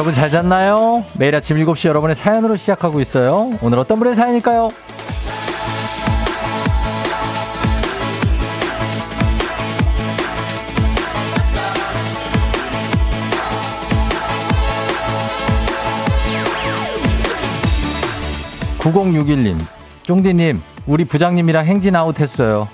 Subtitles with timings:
[0.00, 1.04] 여러분 잘 잤나요?
[1.12, 3.50] 매일 아침 7시 여러분의 사연으로 시작하고 있어요.
[3.60, 4.70] 오늘 어떤 분의 사연일까요?
[18.78, 19.58] 9061님,
[20.04, 22.66] 쫑디님, 우리 부장님이랑 행진 아웃 했어요.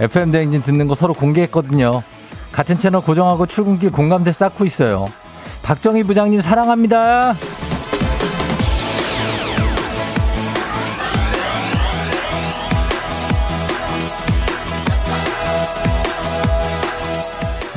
[0.00, 2.02] FM대행진 듣는 거 서로 공개했거든요.
[2.52, 5.06] 같은 채널 고정하고 출근길 공감대 쌓고 있어요.
[5.64, 7.34] 박정희 부장님 사랑합니다.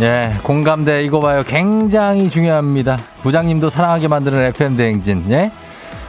[0.01, 1.41] 예, 공감대 이거 봐요.
[1.47, 2.97] 굉장히 중요합니다.
[3.21, 5.25] 부장님도 사랑하게 만드는 FM 대행진.
[5.31, 5.51] 예?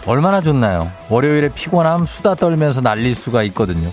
[0.06, 0.91] 얼마나 좋나요?
[1.08, 3.89] 월요일에 피곤함 수다 떨면서 날릴 수가 있거든요.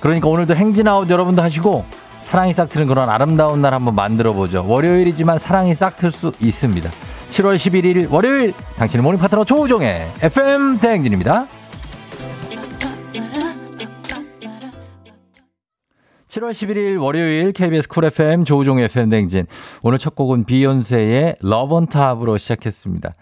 [0.00, 1.84] 그러니까 오늘도 행진 아웃 여러분도 하시고
[2.20, 4.64] 사랑이 싹 트는 그런 아름다운 날 한번 만들어 보죠.
[4.68, 6.90] 월요일이지만 사랑이 싹 틀 수 있습니다.
[7.30, 11.46] 7월 11일 월요일 당신의 morning 파트너 조우종의 FM 대행진입니다.
[16.26, 19.46] 7월 11일 월요일 KBS Cool FM 조우종의 FM 대행진.
[19.82, 23.12] 오늘 첫 곡은 비욘세의 Love On Top으로 시작했습니다.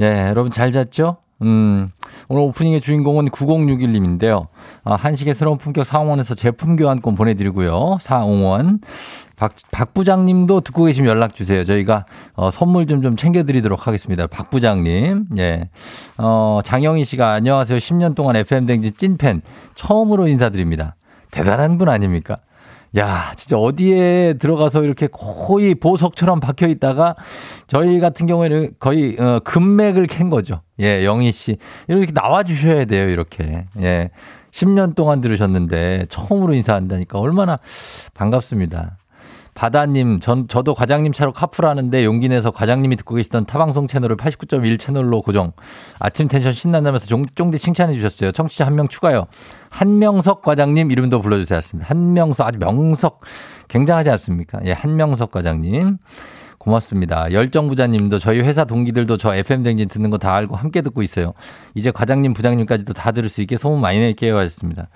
[0.00, 1.18] 예, 여러분 잘 잤죠?
[1.42, 1.90] 음,
[2.28, 4.46] 오늘 오프닝의 주인공은 9061님인데요.
[4.84, 7.98] 아, 한식의 새로운 품격 상원에서 제품 교환권 보내드리고요.
[8.00, 8.80] 상원.
[9.36, 11.62] 박, 박 부장님도 듣고 계시면 연락 주세요.
[11.64, 14.26] 저희가 어, 선물 좀 좀 챙겨드리도록 하겠습니다.
[14.26, 15.26] 박 부장님.
[15.38, 15.68] 예.
[16.18, 17.78] 어, 장영희 씨가 안녕하세요.
[17.78, 19.42] 10년 동안 FM댕진 찐팬.
[19.74, 20.96] 처음으로 인사드립니다.
[21.30, 22.38] 대단한 분 아닙니까?
[22.96, 27.14] 야, 진짜 어디에 들어가서 이렇게 거의 보석처럼 박혀 있다가
[27.66, 30.62] 저희 같은 경우에는 거의 어, 금맥을 캔 거죠.
[30.80, 31.58] 예, 영희 씨.
[31.88, 33.66] 이렇게 나와 주셔야 돼요, 이렇게.
[33.80, 34.08] 예.
[34.50, 37.58] 10년 동안 들으셨는데 처음으로 인사한다니까 얼마나
[38.14, 38.96] 반갑습니다.
[39.56, 45.22] 바다님, 전, 저도 과장님 차로 카풀하는데 용기 내서 과장님이 듣고 계시던 타방송 채널을 89.1 채널로
[45.22, 45.52] 고정.
[45.98, 48.32] 아침 텐션 신난다면서 쫑, 쫑디 칭찬해 주셨어요.
[48.32, 49.26] 청취자 한 명 추가요.
[49.70, 51.60] 한명석 과장님 이름도 불러주세요.
[51.80, 53.22] 한명석, 아주 명석.
[53.68, 54.60] 굉장하지 않습니까?
[54.66, 55.96] 예, 한명석 과장님.
[56.58, 57.32] 고맙습니다.
[57.32, 61.32] 열정부자님도 저희 회사 동기들도 저 FM댕진 듣는 거 다 알고 함께 듣고 있어요.
[61.74, 64.36] 이제 과장님, 부장님까지도 다 들을 수 있게 소문 많이 낼게요.
[64.36, 64.88] 하셨습니다.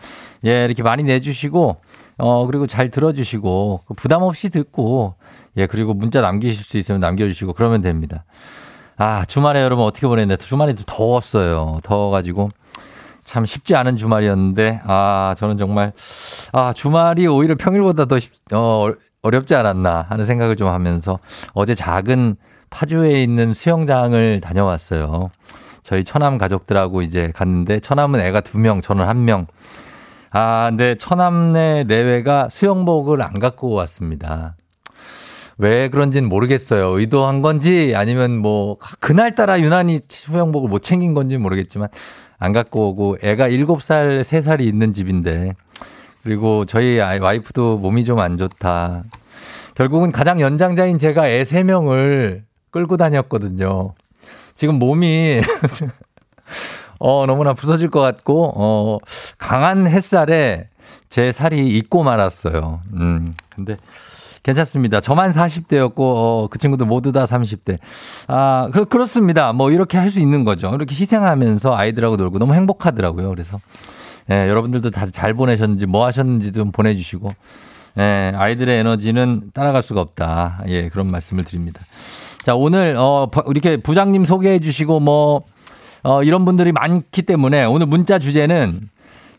[0.45, 1.77] 예, 이렇게 많이 내주시고,
[2.21, 5.15] 어, 그리고 잘 들어주시고, 부담 없이 듣고,
[5.57, 8.25] 예, 그리고 문자 남기실 수 있으면 남겨주시고, 그러면 됩니다.
[8.97, 10.37] 아, 주말에 여러분 어떻게 보냈나요?
[10.37, 11.81] 주말에 좀 더웠어요.
[11.83, 12.51] 더워가지고.
[13.25, 15.93] 참 쉽지 않은 주말이었는데, 아, 저는 정말,
[16.53, 18.91] 아, 주말이 오히려 평일보다 더, 쉽, 어,
[19.23, 21.19] 어렵지 않았나 하는 생각을 좀 하면서
[21.53, 22.37] 어제 작은
[22.71, 25.31] 파주에 있는 수영장을 다녀왔어요.
[25.83, 29.47] 저희 처남 가족들하고 이제 갔는데 처남은 애가 두 명, 저는 한 명.
[30.33, 34.57] 아, 근데 처남네 내외가 수영복을 안 갖고 왔습니다.
[35.59, 36.99] 왜 그런지는 모르겠어요.
[36.99, 41.89] 의도한 건지 아니면 뭐 그날따라 유난히 수영복을 못 챙긴 건지 모르겠지만
[42.39, 45.53] 안 갖고 오고 애가 7살, 3살이 있는 집인데
[46.23, 49.03] 그리고 저희 와이프도 몸이 좀 안 좋다.
[49.75, 53.93] 결국은 가장 연장자인 제가 애 3명을 끌고 다녔거든요.
[54.55, 55.41] 지금 몸이
[57.01, 58.99] 어 너무나 부서질 것 같고 어
[59.39, 60.69] 강한 햇살에
[61.09, 62.81] 제 살이 익고 말았어요.
[62.95, 63.33] 음.
[63.49, 63.77] 근데
[64.43, 65.01] 괜찮습니다.
[65.01, 67.79] 저만 40대였고 어, 그 친구들 모두 다 30대.
[68.29, 69.53] 아, 그, 그렇습니다.
[69.53, 70.71] 뭐 이렇게 할 수 있는 거죠.
[70.75, 73.29] 이렇게 희생하면서 아이들하고 놀고 너무 행복하더라고요.
[73.29, 73.59] 그래서
[74.31, 77.29] 예, 여러분들도 다 잘 보내셨는지 뭐 하셨는지 좀 보내주시고,
[77.99, 80.63] 예, 아이들의 에너지는 따라갈 수가 없다.
[80.69, 81.81] 예, 그런 말씀을 드립니다.
[82.43, 85.43] 자, 오늘, 어, 이렇게 부장님 소개해 주시고 뭐,
[86.03, 88.81] 어, 이런 분들이 많기 때문에 오늘 문자 주제는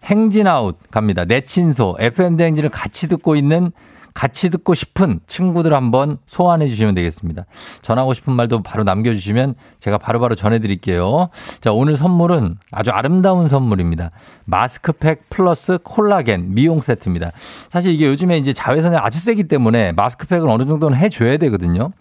[0.04, 1.26] 행진아웃 갑니다.
[1.26, 3.72] 내 친소, FM대행진을 같이 듣고 있는
[4.14, 7.46] 같이 듣고 싶은 친구들 한번 소환해 주시면 되겠습니다.
[7.82, 11.30] 전하고 싶은 말도 바로 남겨주시면 제가 바로바로 바로 전해드릴게요.
[11.62, 14.12] 자, 오늘 선물은 아주 아름다운 선물입니다.
[14.46, 17.32] 마스크팩 플러스 콜라겐 미용 세트입니다.
[17.72, 21.92] 사실 이게 요즘에 이제 자외선이 아주 세기 때문에 마스크팩을 어느 정도는 해줘야 되거든요.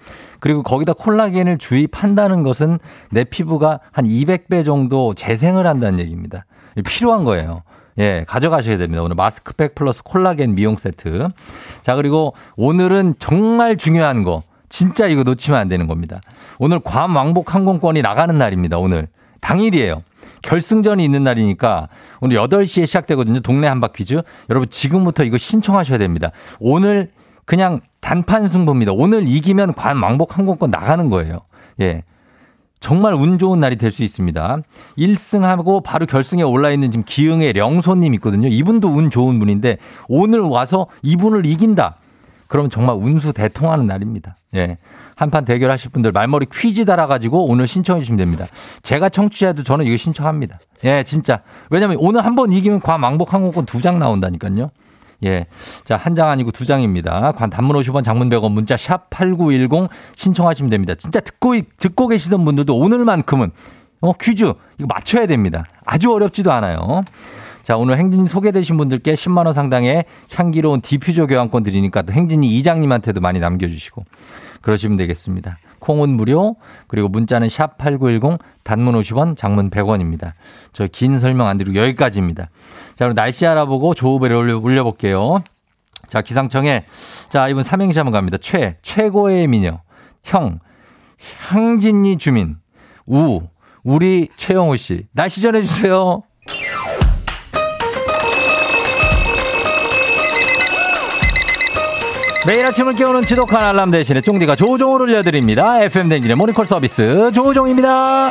[0.40, 2.78] 그리고 거기다 콜라겐을 주입한다는 것은
[3.10, 6.44] 내 피부가 한 200배 정도 재생을 한다는 얘기입니다.
[6.86, 7.62] 필요한 거예요.
[7.98, 9.02] 예, 가져가셔야 됩니다.
[9.02, 11.28] 오늘 마스크팩 플러스 콜라겐 미용 세트.
[11.82, 14.42] 자, 그리고 오늘은 정말 중요한 거.
[14.68, 16.20] 진짜 이거 놓치면 안 되는 겁니다.
[16.58, 18.78] 오늘 괌 왕복 항공권이 나가는 날입니다.
[18.78, 19.08] 오늘.
[19.40, 20.02] 당일이에요.
[20.42, 21.88] 결승전이 있는 날이니까
[22.20, 23.40] 오늘 8시에 시작되거든요.
[23.40, 24.22] 동네 한바 퀴즈.
[24.48, 26.30] 여러분 지금부터 이거 신청하셔야 됩니다.
[26.60, 27.10] 오늘
[27.50, 28.92] 그냥 단판 승부입니다.
[28.92, 31.40] 오늘 이기면 관 왕복 항공권 나가는 거예요.
[31.80, 32.04] 예.
[32.78, 34.58] 정말 운 좋은 날이 될 수 있습니다.
[34.96, 38.46] 1승하고 바로 결승에 올라 있는 지금 기흥의 령소님 있거든요.
[38.46, 41.96] 이분도 운 좋은 분인데 오늘 와서 이분을 이긴다.
[42.46, 44.36] 그러면 정말 운수 대통하는 날입니다.
[44.54, 44.78] 예.
[45.16, 48.46] 한판 대결하실 분들 말머리 퀴즈 달아가지고 오늘 신청해 주시면 됩니다.
[48.82, 50.56] 제가 청취자도 저는 이거 신청합니다.
[50.84, 51.42] 예, 진짜.
[51.68, 54.70] 왜냐면 오늘 한 번 이기면 과망복 항공권 두 장 나온다니까요.
[55.24, 55.46] 예.
[55.84, 57.32] 자, 한 장 아니고 두 장입니다.
[57.32, 60.94] 관 단문 50원 장문 100원 문자 샵 8910 신청하시면 됩니다.
[60.98, 63.50] 진짜 듣고, 듣고 계시던 분들도 오늘만큼은
[64.00, 64.44] 어, 퀴즈
[64.78, 65.64] 이거 맞춰야 됩니다.
[65.84, 67.02] 아주 어렵지도 않아요.
[67.62, 73.20] 자, 오늘 행진이 소개되신 분들께 10만 원 상당의 향기로운 디퓨저 교환권 드리니까 또 행진이 이장님한테도
[73.20, 74.04] 많이 남겨 주시고
[74.62, 75.58] 그러시면 되겠습니다.
[75.78, 76.56] 콩은 무료,
[76.88, 80.32] 그리고 문자는 샵 8910, 단문 50원, 장문 100원입니다.
[80.72, 82.48] 저 긴 설명 안 드리고 여기까지입니다.
[83.00, 85.42] 자, 그럼 날씨 알아보고 조우벨을 울려, 울려볼게요.
[86.08, 86.84] 자, 기상청에,
[87.30, 88.36] 자, 이분 삼행시 한번 갑니다.
[88.38, 89.80] 최, 최고의 미녀.
[90.22, 90.58] 형,
[91.48, 92.58] 향진리 주민.
[93.06, 93.40] 우,
[93.84, 95.06] 우리 최영호 씨.
[95.12, 96.24] 날씨 전해주세요.
[102.46, 105.82] 매일 아침을 깨우는 지독한 알람 대신에 쫑디가 조종을 올려드립니다.
[105.84, 108.30] FM 댕진의 모닝콜 서비스 조종입니다.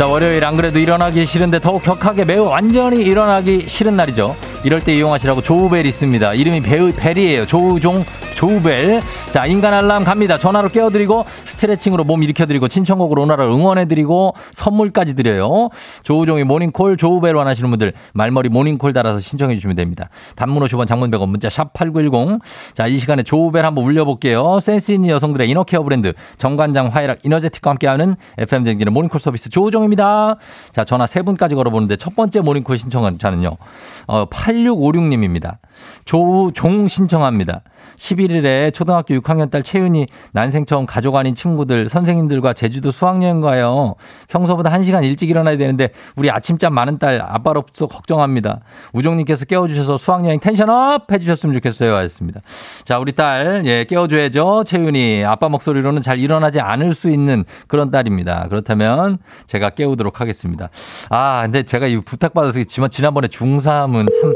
[0.00, 4.34] 자, 월요일 안 그래도 일어나기 싫은데 더욱 격하게 매우 완전히 일어나기 싫은 날이죠.
[4.64, 6.32] 이럴 때 이용하시라고 조우벨 있습니다.
[6.32, 7.44] 이름이 배우, 벨이에요.
[7.44, 8.02] 조우종
[8.40, 9.02] 조우벨.
[9.32, 10.38] 자, 인간 알람 갑니다.
[10.38, 15.68] 전화로 깨워드리고 스트레칭으로 몸 일으켜드리고 신청곡으로 오나라 응원해드리고 선물까지 드려요.
[16.04, 20.08] 조우종의 모닝콜 조우벨 원하시는 분들 말머리 모닝콜 달아서 신청해 주시면 됩니다.
[20.36, 22.40] 단문 50원 장문 100원 문자 샵 8910.
[22.72, 24.58] 자, 이 시간에 조우벨 한번 울려볼게요.
[24.60, 30.36] 센스 있는 여성들의 이너케어 브랜드 정관장 화이락 이너제틱과 함께하는 FM 댕진의 모닝콜 서비스 조우종입니다.
[30.72, 33.58] 자, 전화 세 분까지 걸어보는데 첫 번째 모닝콜 신청은 저는요.
[34.06, 35.58] 어, 8656님입니다.
[36.06, 37.60] 조우종 신청합니다.
[37.96, 43.94] 11일에 초등학교 6학년 딸 채윤이 난생 처음 가족 아닌 친구들, 선생님들과 제주도 수학여행 가요.
[44.28, 48.60] 평소보다 1시간 일찍 일어나야 되는데 우리 아침잠 많은 딸 아빠로서 걱정합니다.
[48.92, 51.94] 우종님께서 깨워주셔서 수학여행 텐션업 해주셨으면 좋겠어요.
[51.94, 52.40] 하셨습니다.
[52.84, 54.64] 자, 우리 딸, 예, 깨워줘야죠.
[54.64, 58.46] 채윤이 아빠 목소리로는 잘 일어나지 않을 수 있는 그런 딸입니다.
[58.48, 60.70] 그렇다면 제가 깨우도록 하겠습니다.
[61.08, 64.34] 아, 근데 제가 이 부탁받아서 지난번에 중3은 참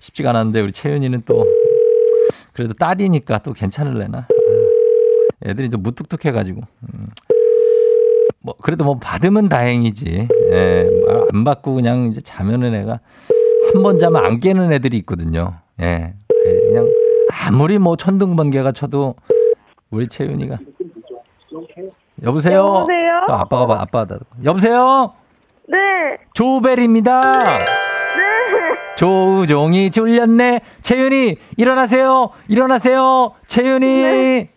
[0.00, 1.44] 쉽지가 않았는데 우리 채윤이는 또
[2.54, 4.18] 그래도 딸이니까 또 괜찮을래나?
[4.18, 4.26] 아,
[5.46, 6.60] 애들이 좀 무뚝뚝해가지고.
[6.94, 7.06] 음.
[8.40, 10.28] 뭐, 그래도 뭐 받으면 다행이지.
[10.50, 13.00] 예, 뭐안 받고 그냥 이제 자면은 애가
[13.72, 15.54] 한 번 자면 안 깨는 애들이 있거든요.
[15.80, 16.14] 예.
[16.46, 16.60] 예.
[16.68, 16.88] 그냥
[17.32, 19.16] 아무리 뭐 천둥번개가 쳐도
[19.90, 20.58] 우리 채윤이가.
[22.22, 22.58] 여보세요?
[22.58, 23.24] 여보세요?
[23.26, 24.24] 또 아빠가 봐, 아빠가 다.
[24.44, 25.12] 여보세요?
[25.68, 25.76] 네.
[26.34, 27.20] 조벨입니다.
[28.96, 30.60] 조우종이 졸렸네.
[30.82, 32.30] 채윤이 일어나세요.
[32.48, 33.32] 일어나세요.
[33.46, 33.86] 채윤이.
[33.86, 34.48] 네,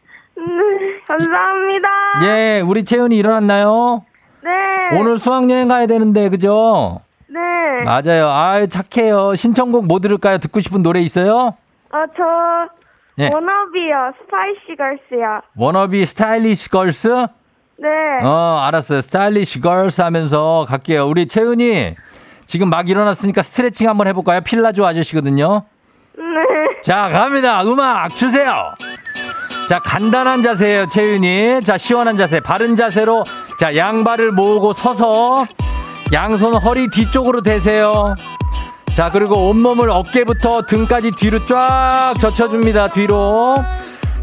[1.08, 1.88] 감사합니다.
[2.24, 4.04] 예, 우리 채윤이 일어났나요?
[4.44, 4.98] 네.
[4.98, 7.02] 오늘 수학여행 가야 되는데 그죠?
[7.28, 7.40] 네.
[7.84, 8.28] 맞아요.
[8.30, 9.36] 아, 착해요.
[9.36, 10.38] 신청곡 뭐 들을까요?
[10.38, 11.56] 듣고 싶은 노래 있어요?
[11.92, 12.24] 어, 저
[13.20, 13.30] 예.
[13.34, 14.14] 워너비요.
[14.22, 15.42] 스파이시 걸스요.
[15.56, 17.08] 워너비 스타일리시 걸스?
[17.80, 17.88] 네.
[18.24, 19.02] 어, 알았어요.
[19.02, 21.08] 스타일리시 걸스 하면서 갈게요.
[21.08, 21.96] 우리 채윤이
[22.48, 24.42] 지금 막 일어났으니까 스트레칭 한번 해볼까요?
[24.42, 25.64] 필라조 아저씨거든요.
[26.18, 26.24] 네.
[26.82, 27.62] 자, 갑니다.
[27.64, 28.74] 음악 주세요.
[29.68, 31.64] 자, 간단한 자세예요, 채윤이.
[31.66, 32.40] 자, 시원한 자세.
[32.40, 33.26] 바른 자세로.
[33.60, 35.46] 자, 양발을 모으고 서서
[36.14, 38.16] 양손 허리 뒤쪽으로 대세요.
[38.94, 42.88] 자, 그리고 온몸을 어깨부터 등까지 뒤로 쫙 젖혀줍니다.
[42.90, 43.58] 뒤로.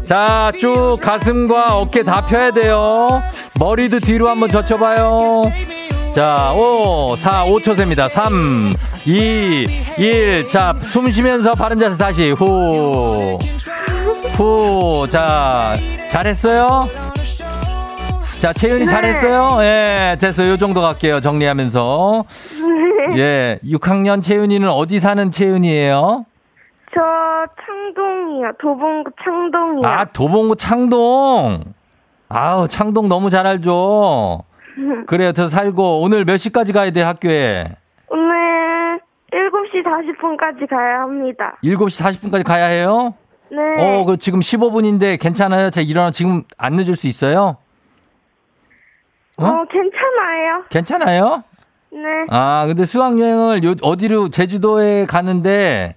[0.03, 3.21] 자, 쭉 가슴과 어깨 다 펴야 돼요.
[3.59, 5.43] 머리도 뒤로 한번 젖혀봐요.
[6.15, 8.07] 자, 5, 4, 5초 셉니다.
[8.07, 8.73] 3,
[9.05, 9.67] 2,
[9.97, 10.47] 1.
[10.47, 12.31] 자, 숨 쉬면서 바른 자세 다시.
[12.31, 13.37] 후.
[14.37, 15.07] 후.
[15.09, 15.75] 자,
[16.09, 16.87] 잘했어요?
[18.37, 18.85] 자, 채윤이 네.
[18.85, 19.61] 잘했어요?
[19.65, 20.51] 예, 됐어요.
[20.51, 21.19] 요 정도 갈게요.
[21.19, 22.23] 정리하면서.
[23.17, 26.25] 예, 6학년 채윤이는 어디 사는 채윤이에요?
[26.95, 27.01] 저
[27.65, 28.51] 창동이요.
[28.61, 29.85] 도봉구 창동이요.
[29.85, 31.73] 아, 도봉구 창동.
[32.29, 34.43] 아우, 창동 너무 잘 알죠?
[35.07, 35.31] 그래요.
[35.31, 37.75] 저 살고 오늘 몇 시까지 가야 돼, 학교에?
[38.09, 38.99] 오늘
[39.31, 41.55] 7시 40분까지 가야 합니다.
[41.63, 43.13] 7시 40분까지 가야 해요?
[43.49, 43.57] 네.
[43.79, 45.69] 어, 그 지금 15분인데 괜찮아요?
[45.69, 47.57] 제가 일어나 지금 안 늦을 수 있어요?
[49.37, 49.45] 어?
[49.45, 50.63] 어, 괜찮아요.
[50.69, 51.43] 괜찮아요?
[51.91, 52.01] 네.
[52.29, 55.95] 아, 근데 수학여행을 요, 어디로, 제주도에 가는데,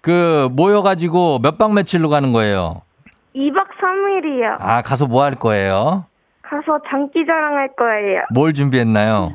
[0.00, 2.82] 그, 모여가지고 몇 박 며칠로 가는 거예요?
[3.34, 4.56] 2박 3일이요.
[4.58, 6.04] 아, 가서 뭐 할 거예요?
[6.52, 8.24] 가서 장기 자랑할 거예요.
[8.34, 9.32] 뭘 준비했나요?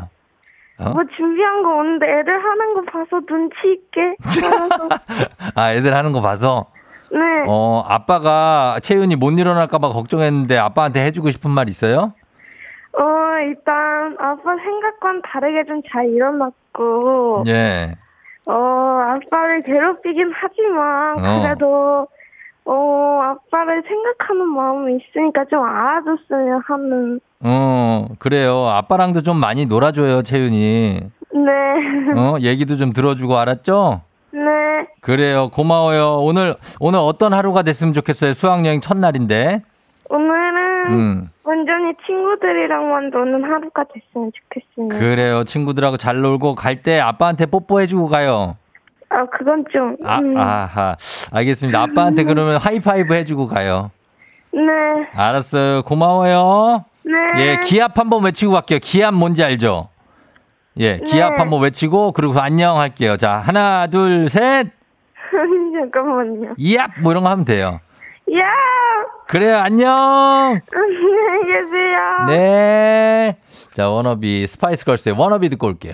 [0.80, 0.90] 어?
[0.92, 4.16] 뭐 준비한 거 없는데 애들 하는 거 봐서 눈치 있게.
[5.56, 6.68] 아, 애들 하는 거 봐서?
[7.12, 7.20] 네.
[7.48, 12.14] 어, 아빠가 채윤이 못 일어날까봐 걱정했는데 아빠한테 해주고 싶은 말 있어요?
[12.94, 13.04] 어,
[13.42, 17.96] 일단 아빠 생각과는 다르게 좀 잘 일어났고 예.
[18.46, 21.42] 어, 아빠를 괴롭히긴 하지만, 어.
[21.42, 21.68] 그래도,
[22.04, 22.08] 어,
[22.74, 28.68] 아빠를 생각하는 마음이 있으니까 좀 알아줬으면 하는, 어, 그래요.
[28.68, 31.00] 아빠랑도 좀 많이 놀아줘요, 채윤이.
[31.34, 31.52] 네.
[32.20, 34.02] 어, 얘기도 좀 들어주고 알았죠?
[34.32, 34.42] 네.
[35.02, 35.50] 그래요.
[35.50, 36.18] 고마워요.
[36.22, 38.34] 오늘, 오늘 어떤 하루가 됐으면 좋겠어요.
[38.34, 39.62] 수학여행 첫날인데.
[40.10, 41.24] 오늘은 음.
[41.44, 44.98] 완전히 친구들이랑만 노는 하루가 됐으면 좋겠습니다.
[44.98, 45.44] 그래요.
[45.44, 48.56] 친구들하고 잘 놀고 갈 때 아빠한테 뽀뽀해주고 가요.
[49.10, 50.96] 아, 그건 좀, 아, 음, 아하.
[51.32, 51.82] 알겠습니다.
[51.82, 53.92] 아빠한테 그러면 하이파이브 해주고 가요.
[54.52, 54.62] 네.
[55.14, 55.84] 알았어요.
[55.84, 56.86] 고마워요.
[57.04, 57.14] 네.
[57.42, 58.80] 예, 기합 한번 외치고 갈게요.
[58.82, 59.90] 기합 뭔지 알죠?
[60.80, 61.36] 예, 기합 네.
[61.40, 63.18] 한번 외치고, 그리고 안녕 할게요.
[63.18, 64.68] 자, 하나, 둘, 셋!
[65.80, 66.54] 잠깐만요.
[66.58, 67.00] 이압!
[67.02, 67.80] 뭐 이런 거 하면 돼요.
[68.38, 68.44] 야!
[69.28, 69.88] 그래요, 안녕!
[70.74, 72.00] 안녕히 계세요.
[72.28, 73.38] 네.
[73.72, 75.94] 자, 워너비, 스파이스 걸스의 워너비 듣고 올게요.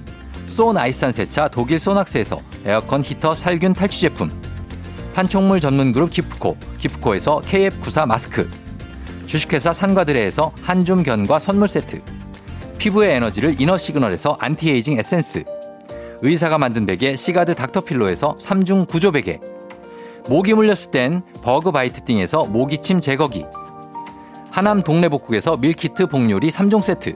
[0.51, 4.29] 소 나이산 세차 독일 소낙스에서 에어컨 히터 살균 탈취 제품.
[5.13, 6.57] 판촉물 전문 그룹 기프코.
[6.77, 8.49] 기프코에서 KF94 마스크.
[9.27, 12.01] 주식회사 산과드레에서 한줌 견과 선물 세트.
[12.77, 15.45] 피부의 에너지를 이너 시그널에서 안티에이징 에센스.
[16.21, 19.39] 의사가 만든 베개 시가드 닥터필로에서 3중 구조 베개.
[20.27, 23.45] 모기 물렸을 땐 버그 바이트 띵에서 모기침 제거기.
[24.51, 27.15] 하남 동네복국에서 밀키트 복요리 3종 세트.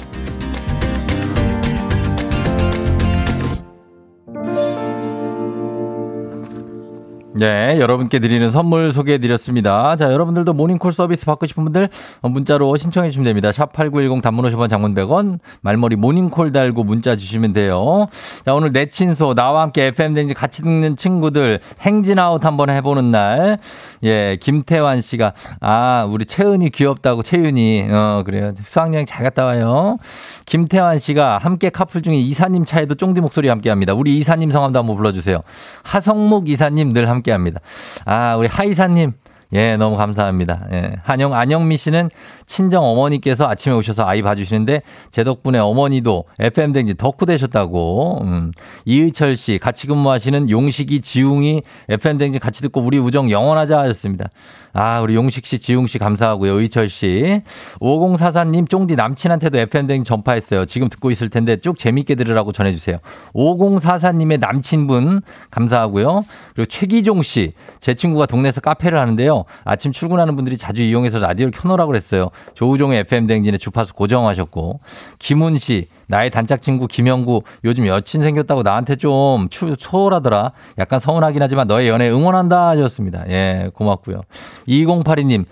[7.41, 9.95] 네, 여러분께 드리는 선물 소개해 드렸습니다.
[9.95, 11.89] 자, 여러분들도 모닝콜 서비스 받고 싶은 분들
[12.21, 13.51] 문자로 신청해 주시면 됩니다.
[13.51, 18.05] 샵 8910 단문 50원 장문 100원 말머리 모닝콜 달고 문자 주시면 돼요.
[18.45, 23.09] 자, 오늘 내 친소 나와 함께 FM 댕지 같이 듣는 친구들 행진아웃 한번 해 보는
[23.09, 23.57] 날.
[24.03, 28.53] 예, 김태환 씨가 아, 우리 채은이 귀엽다고 채윤이 어, 그래요.
[28.63, 29.97] 수학여행 잘 갔다 와요.
[30.45, 33.93] 김태환 씨가 함께 카풀 중에 이사님 차에도 쫑디 목소리 함께 합니다.
[33.95, 35.41] 우리 이사님 성함도 한번 불러 주세요.
[35.81, 37.59] 하성목 이사님 늘 함께 합니다.
[38.05, 39.13] 아, 우리 하이사님.
[39.53, 40.67] 예, 너무 감사합니다.
[40.71, 40.95] 예.
[41.03, 42.09] 한영, 안영미 씨는
[42.51, 48.19] 친정 어머니께서 아침에 오셔서 아이 봐주시는데 제 덕분에 어머니도 FM댕지 덕후 되셨다고.
[48.23, 48.51] 음.
[48.83, 54.27] 이의철 씨, 같이 근무하시는 용식이, 지웅이 FM댕지 같이 듣고 우리 우정 영원하자 하셨습니다.
[54.73, 56.59] 아, 우리 용식 씨, 지웅 씨 감사하고요.
[56.59, 57.41] 의철 씨.
[57.79, 60.65] 5044님, 쫑디 남친한테도 FM댕지 전파했어요.
[60.65, 62.97] 지금 듣고 있을 텐데 쭉 재밌게 들으라고 전해주세요.
[63.33, 66.23] 5044님의 남친분 감사하고요.
[66.53, 69.45] 그리고 최기종 씨, 제 친구가 동네에서 카페를 하는데요.
[69.63, 72.29] 아침 출근하는 분들이 자주 이용해서 라디오를 켜놓으라고 그랬어요.
[72.53, 74.79] 조우종의 FM댕진의 주파수 고정하셨고.
[75.19, 80.51] 김훈 씨, 나의 단짝 친구 김영구 요즘 여친 생겼다고 나한테 좀 추, 초월하더라.
[80.77, 83.23] 약간 서운하긴 하지만 너의 연애 응원한다 하셨습니다.
[83.29, 84.21] 예, 고맙고요.
[84.67, 85.45] 2082님,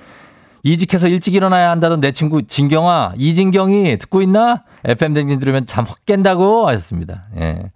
[0.63, 4.63] 이직해서 일찍 일어나야 한다던 내 친구 진경아, 이진경이 듣고 있나?
[4.85, 7.25] FM 댕진 들으면 잠 확 깬다고 하셨습니다.
[7.37, 7.71] 예.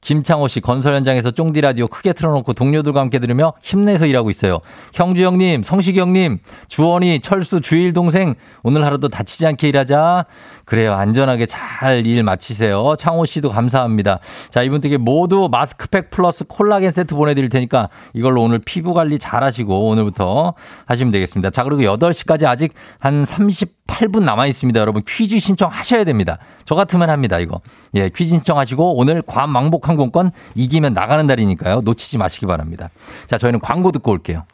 [0.00, 4.60] 김창호 씨 건설 현장에서 쫑디 라디오 크게 틀어놓고 동료들과 함께 들으며 힘내서 일하고 있어요.
[4.94, 6.38] 형주 형님, 성식이 형님,
[6.68, 10.26] 주원이, 철수, 주일 동생 오늘 하루도 다치지 않게 일하자.
[10.66, 10.94] 그래요.
[10.94, 12.94] 안전하게 잘 일 마치세요.
[12.98, 14.18] 창호 씨도 감사합니다.
[14.50, 19.88] 자, 이분들께 모두 마스크팩 플러스 콜라겐 세트 보내드릴 테니까 이걸로 오늘 피부 관리 잘 하시고
[19.88, 20.54] 오늘부터
[20.86, 21.50] 하시면 되겠습니다.
[21.50, 24.78] 자, 그리고 8시까지 아직 한 38분 남아 있습니다.
[24.80, 26.38] 여러분 퀴즈 신청하셔야 됩니다.
[26.64, 27.38] 저 같으면 합니다.
[27.38, 27.60] 이거.
[27.94, 31.82] 예, 퀴즈 신청하시고 오늘 괌 왕복 항공권 이기면 나가는 날이니까요.
[31.82, 32.90] 놓치지 마시기 바랍니다.
[33.28, 34.44] 자, 저희는 광고 듣고 올게요.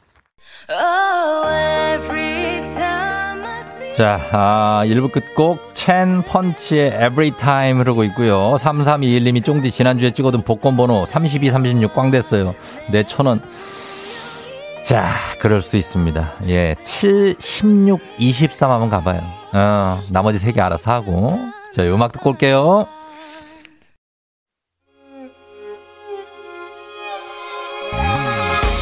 [3.95, 8.57] 자, 아, 1부 끝곡 첸 펀치의 Every Time 흐르고 있고요.
[8.59, 12.55] 3321님이 쫑디 지난주에 찍어둔 복권 번호 32, 36 꽝 됐어요.
[12.91, 13.43] 네, 천 원.
[14.87, 16.33] 자, 그럴 수 있습니다.
[16.49, 19.21] 예, 7, 16, 23 한번 가봐요.
[19.53, 21.39] 어, 나머지 세개 알아서 하고.
[21.75, 22.87] 자, 음악 듣고 올게요.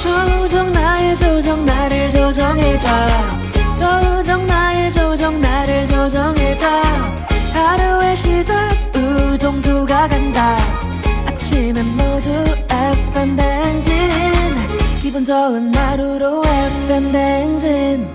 [0.03, 3.50] 조정 나의 조정 나를 조정해줘
[3.81, 6.67] 조정 나의 조정 나를 조정해줘
[7.55, 10.57] 하루의 시절 우정조가 간다
[11.27, 12.31] 아침엔 모두
[12.69, 13.93] FM 댕진
[15.01, 18.07] 기분 좋은 하루로 FM 댕진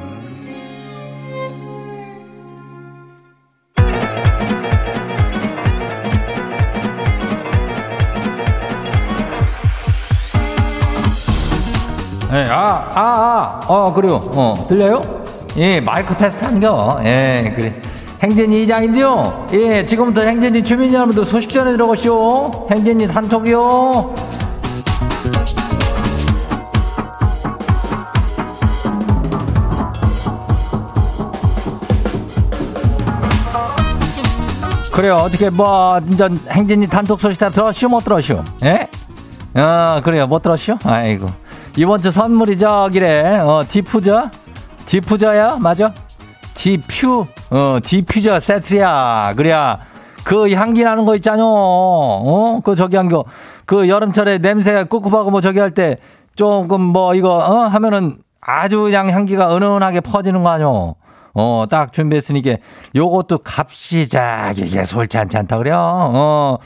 [12.33, 14.15] 예, 아, 아, 아, 어, 그래요.
[14.33, 15.24] 어, 들려요?
[15.57, 16.99] 예, 마이크 테스트 한겨.
[17.05, 17.73] 예, 그래.
[18.21, 19.47] 행진이 이장인데요.
[19.53, 22.67] 예, 지금부터 행진이 주민 여러분들 소식 전해 들어가시오.
[22.71, 24.15] 행진이 단톡이요.
[34.91, 35.15] 그래요.
[35.15, 37.89] 어떻게 뭐 진짜 행진이 단톡 소식 다 들었시오?
[37.89, 38.43] 못 들었시오?
[38.63, 38.87] 예?
[39.59, 40.25] 어, 그래요.
[40.27, 40.77] 못 들었시오?
[40.83, 41.27] 아이고.
[41.77, 43.39] 이번 주 선물이 저기래.
[43.39, 44.29] 어, 디퓨저?
[44.85, 45.57] 디퓨저야?
[45.59, 45.93] 맞아?
[46.55, 49.33] 디퓨, 어, 디퓨저 세트야.
[49.35, 49.79] 그래야.
[50.23, 51.43] 그 향기 나는 거 있잖아.
[51.45, 52.59] 어?
[52.63, 53.25] 그 저기 한 거.
[53.65, 55.97] 그 여름철에 냄새 꿉꿉하고 뭐 저기 할 때
[56.35, 57.67] 조금 뭐 이거, 어?
[57.67, 60.95] 하면은 아주 그냥 향기가 은은하게 퍼지는 거 아뇨.
[61.37, 62.55] 어, 딱 준비했으니까
[62.95, 65.75] 요것도 값이 자기게 솔찮다 그래요.
[65.77, 66.57] 어,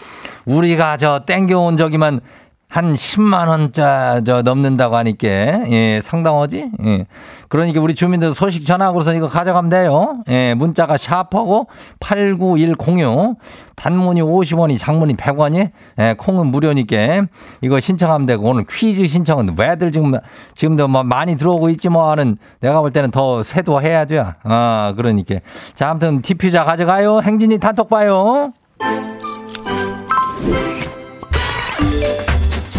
[0.46, 2.22] 우리가 저 땡겨온 저기만
[2.70, 6.70] 한 10만 원짜 저 넘는다고 하니까 예, 상당하지?
[6.86, 7.06] 예.
[7.48, 10.22] 그러니까 우리 주민들 소식 전화하고서 이거 가져가면 돼요.
[10.30, 11.66] 예, 문자가 샤프하고
[12.00, 13.38] 89106
[13.76, 17.26] 단문이 50원이 장문이 100원이 예, 콩은 무료니까
[17.62, 20.14] 이거 신청하면 되고 오늘 퀴즈 신청은 왜들 지금
[20.54, 24.34] 지금도 뭐 많이 들어오고 있지 뭐 하는 내가 볼 때는 더 세도해야 돼요.
[24.44, 25.40] 아, 그러니까.
[25.74, 27.22] 자, 아무튼 디퓨저 가져가요.
[27.22, 28.54] 행진이 단톡 봐요.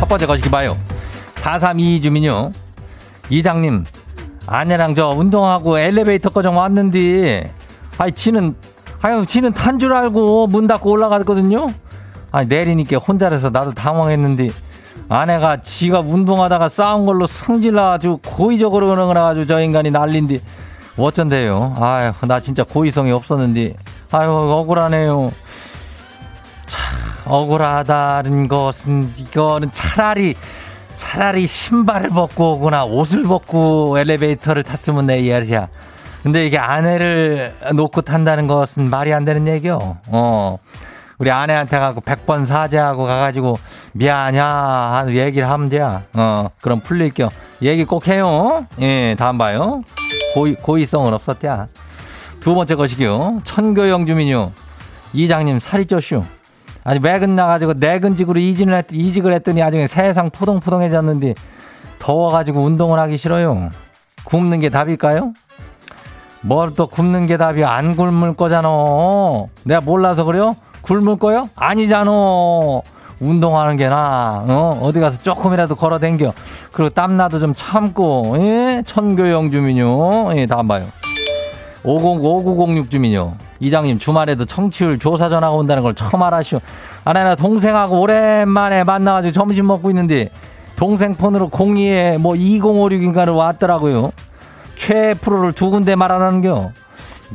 [0.01, 0.79] 첫 번째 거시기 봐요.
[1.35, 2.53] 4322 주민요.
[3.29, 3.85] 이장님,
[4.47, 7.53] 아내랑 저 운동하고 엘리베이터 거정 왔는데,
[7.99, 8.55] 아이, 지는,
[9.03, 11.75] 아유, 지는 탄 줄 알고 문 닫고 올라갔거든요?
[12.33, 14.53] 아니, 내리니까 혼자라서 나도 당황했는데,
[15.11, 20.41] 아내가 지가 운동하다가 싸운 걸로 성질나가지고 고의적으로 그런 거라가지고 저 인간이 난린디,
[20.97, 21.75] 어쩐대요.
[21.79, 23.75] 아유, 나 진짜 고의성이 없었는데,
[24.13, 25.31] 아유, 억울하네요.
[27.31, 30.35] 억울하다는 것은 이거는 차라리
[30.97, 35.69] 차라리 신발을 벗고 오거나 옷을 벗고 엘리베이터를 탔으면 내 이야기야.
[36.23, 39.97] 근데 이게 아내를 놓고 탄다는 것은 말이 안 되는 얘기요.
[40.09, 40.59] 어.
[41.17, 43.59] 우리 아내한테 가고 100번 사죄하고 가가지고
[43.93, 45.81] 미안하냐 하는 얘기를 하면 돼.
[45.81, 46.49] 어.
[46.61, 47.31] 그럼 풀릴게요.
[47.63, 48.67] 얘기 꼭 해요.
[48.81, 49.83] 예, 다음 봐요.
[50.35, 51.69] 고의, 고의성은 없었대야.
[52.41, 53.41] 두 번째 것이기요.
[53.45, 54.51] 천교영 주민요.
[55.13, 56.23] 이장님 살이 쪘슈.
[56.85, 61.35] 아니 매근 나가지고 내근 직으로 이직을, 했, 이직을 했더니 아주 세상 포동포동해졌는데
[61.99, 63.71] 더워가지고 운동을 하기 싫어요.
[64.25, 65.33] 굶는 게 답일까요?
[66.43, 68.69] 뭘 또 굶는 게 답이 안 굶을 거잖아.
[69.65, 70.57] 내가 몰라서 그래요?
[70.81, 71.49] 굶을 거요?
[71.55, 72.11] 아니잖아.
[73.21, 74.43] 운동하는 게 나.
[74.49, 74.79] 어?
[74.83, 76.33] 어디 가서 조금이라도 걸어 댕겨.
[76.73, 78.35] 그리고 땀나도 좀 참고.
[78.39, 78.83] 예?
[78.87, 80.35] 천교 영 주민요.
[80.37, 80.87] 예, 다음 봐요.
[81.83, 83.35] 50, 5906 주민요.
[83.61, 86.61] 이장님 주말에도 청취율 조사 전화가 온다는 걸 처음 알았슈.
[87.05, 90.31] 아내나 동생하고 오랜만에 만나가지고 점심 먹고 있는데
[90.77, 94.13] 동생 폰으로 02에 뭐 2056인가를 왔더라고요.
[94.77, 96.71] 최애 프로를 두 군데 말하는겨.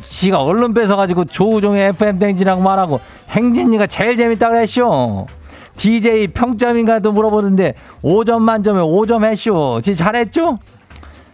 [0.02, 5.28] 지가 얼른 뺏어가지고 조우종의 FM 댕지라고 말하고 행진이가 제일 재밌다 그랬쇼.
[5.78, 9.82] DJ 평점인가도 물어보는데 5점 만점에 5점 했쇼.
[9.82, 10.60] 지 잘했죠?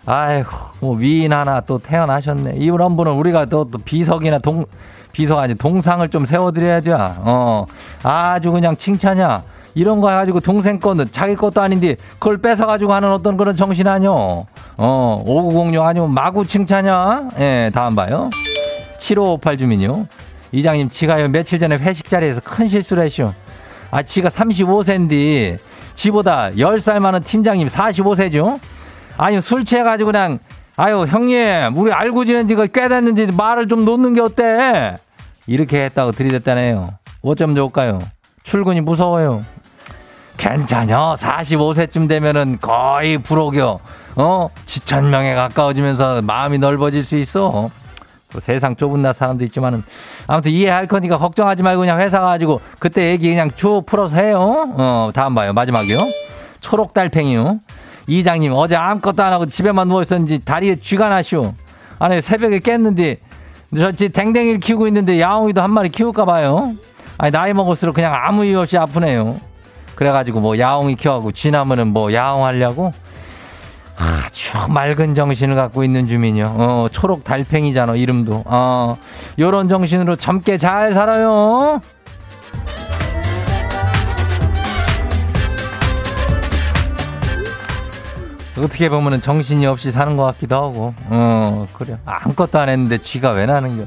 [0.06, 0.50] 아이고,
[0.82, 2.56] 뭐 위인 하나 또 태어나셨네.
[2.56, 4.66] 이런 분은 우리가 또, 또 비석이나 동,
[5.12, 6.98] 비석 아니 동상을 좀 세워드려야죠.
[7.20, 7.66] 어,
[8.04, 9.44] 아주 그냥 칭찬이야.
[9.76, 14.48] 이런 거 해가지고 동생 거는 자기 것도 아닌데 그걸 뺏어가지고 하는 어떤 그런 정신 아니요.
[14.78, 17.30] 어, 5906 아니면 마구 칭찬이야.
[17.40, 18.30] 예, 다음 봐요.
[19.00, 20.08] 7558 주민요.
[20.52, 23.32] 이장님, 지가요 며칠 전에 회식 자리에서 큰 실수를 했쇼.
[23.92, 25.58] 아, 지가 35세인데
[25.94, 28.60] 지보다 10살 많은 팀장님 45세죠?
[29.18, 30.40] 아니 술 취해가지고 그냥
[30.82, 34.96] 아유 형님 우리 알고 지낸 지가 꽤 됐는지 말을 좀 놓는 게 어때?
[35.46, 36.90] 이렇게 했다고 들이댔다네요.
[37.22, 38.02] 어쩜 좋을까요?
[38.42, 39.46] 출근이 무서워요.
[40.38, 41.18] 괜찮여.
[41.20, 43.78] 45세쯤 되면은 거의 불옥이요.
[44.16, 47.52] 어, 지천명에 가까워지면서 마음이 넓어질 수 있어.
[47.52, 49.84] 뭐 세상 좁은 나 사람도 있지만은
[50.26, 54.66] 아무튼 이해할 거니까 걱정하지 말고 그냥 회사 가지고 그때 얘기 그냥 쭉 풀어서 해요.
[54.80, 55.54] 어, 다음 봐요.
[55.54, 56.00] 마지막이요.
[56.60, 57.60] 초록 달팽이요.
[58.08, 61.54] 이장님 어제 아무것도 안 하고 집에만 누워 있었는지 다리에 쥐가 나시오.
[62.00, 63.18] 아니 새벽에 깼는데
[63.76, 66.74] 저지 댕댕이를 키우고 있는데 야옹이도 한 마리 키울까 봐요.
[67.18, 69.40] 아니 나이 먹을수록 그냥 아무 이유 없이 아프네요.
[69.96, 72.92] 그래가지고 뭐 야옹이 키워하고 쥐 나면은 뭐 야옹 하려고
[73.98, 76.56] 아주 맑은 정신을 갖고 있는 주민이요.
[76.58, 78.44] 어, 초록 달팽이잖아, 이름도.
[78.46, 78.96] 어,
[79.38, 81.80] 요런 정신으로 젊게 잘 살아요.
[88.58, 91.98] 어떻게 보면은 정신이 없이 사는 것 같기도 하고, 어, 그래.
[92.06, 93.86] 아무것도 안 했는데 쥐가 왜 나는 겨.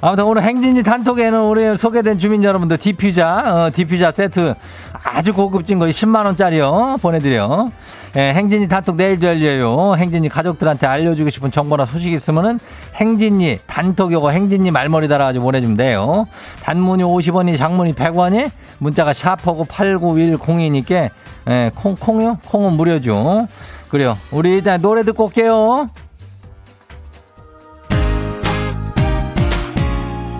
[0.00, 4.54] 아무튼 오늘 행진지 단톡에는 우리 소개된 주민 여러분들 디퓨자, 어, 디퓨자 세트
[4.92, 7.00] 아주 고급진 거 10만원짜리요.
[7.00, 7.70] 보내드려.
[8.16, 9.96] 예, 행진이 단톡 내일도 열려요.
[9.96, 12.60] 행진이 가족들한테 알려주고 싶은 정보나 소식 있으면은
[12.94, 16.26] 행진이 단톡 요거 행진이 말머리 달아가지고 보내주면 돼요.
[16.62, 21.10] 단문이 50원이 장문이 100원이 문자가 샤퍼고 89102니까
[21.50, 22.38] 예, 콩, 콩요?
[22.46, 23.48] 콩은 무료죠.
[23.94, 24.18] 그래요.
[24.32, 25.88] 우리 일단 노래 듣고 올게요.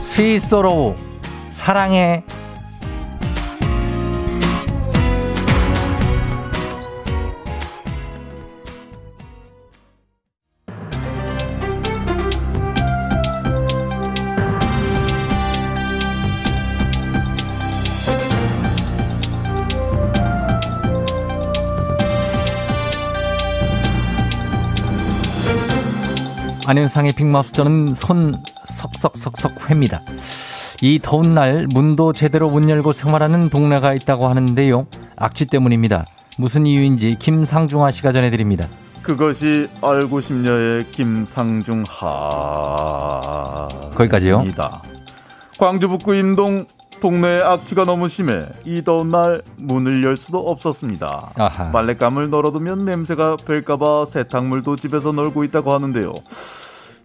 [0.00, 0.96] 스위스로우
[1.52, 2.24] 사랑해
[26.66, 30.00] 안윤상의 빅마우스 저는 손 석석석석 회입니다.
[30.80, 34.86] 이 더운 날 문도 제대로 못 열고 생활하는 동네가 있다고 하는데요.
[35.16, 36.06] 악취 때문입니다.
[36.38, 38.66] 무슨 이유인지 김상중하 씨가 전해드립니다.
[39.02, 41.84] 그것이 알고 싶냐의 김상중하.
[43.94, 44.40] 거기까지요.
[44.40, 44.82] 입니다.
[45.58, 46.64] 광주 북구 임동
[47.04, 51.32] 동네에 악취가 너무 심해 이 더운 날 문을 열 수도 없었습니다.
[51.36, 51.70] 아하.
[51.70, 56.14] 빨랫감을 널어두면 냄새가 뺄까봐 세탁물도 집에서 널고 있다고 하는데요.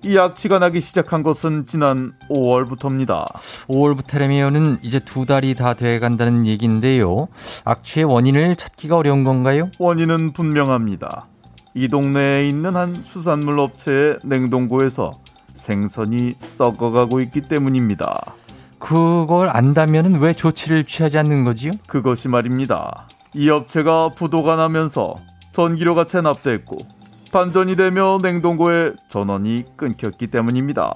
[0.06, 3.26] 이 악취가 나기 시작한 것은 지난 5월부터입니다.
[3.68, 7.28] 5월부터라면은 이제 두 달이 다 돼간다는 얘기인데요.
[7.66, 9.70] 악취의 원인을 찾기가 어려운 건가요?
[9.80, 11.26] 원인은 분명합니다.
[11.74, 15.20] 이 동네에 있는 한 수산물 업체의 냉동고에서
[15.56, 18.39] 생선이 썩어가고 있기 때문입니다.
[18.80, 21.72] 그걸 안다면은 왜 조치를 취하지 않는 거지요?
[21.88, 23.08] 그것이 말입니다.
[23.34, 25.16] 이 업체가 부도가 나면서
[25.52, 26.78] 전기료가 체납됐고
[27.32, 30.94] 반전이 되며 냉동고에 전원이 끊겼기 때문입니다.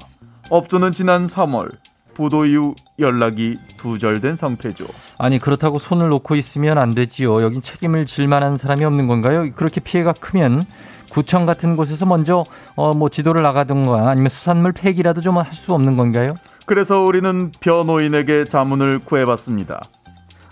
[0.50, 1.72] 업주는 지난 3월
[2.16, 4.86] 부도 이후 연락이 두절된 상태죠.
[5.18, 7.42] 아니 그렇다고 손을 놓고 있으면 안 되지요.
[7.44, 9.52] 여긴 책임을 질 만한 사람이 없는 건가요?
[9.56, 10.64] 그렇게 피해가 크면
[11.12, 12.44] 구청 같은 곳에서 먼저
[12.76, 16.36] 어 뭐 지도를 나가든가 아니면 수산물 폐기라도 좀 할 수 없는 건가요?
[16.66, 19.82] 그래서 우리는 변호인에게 자문을 구해봤습니다.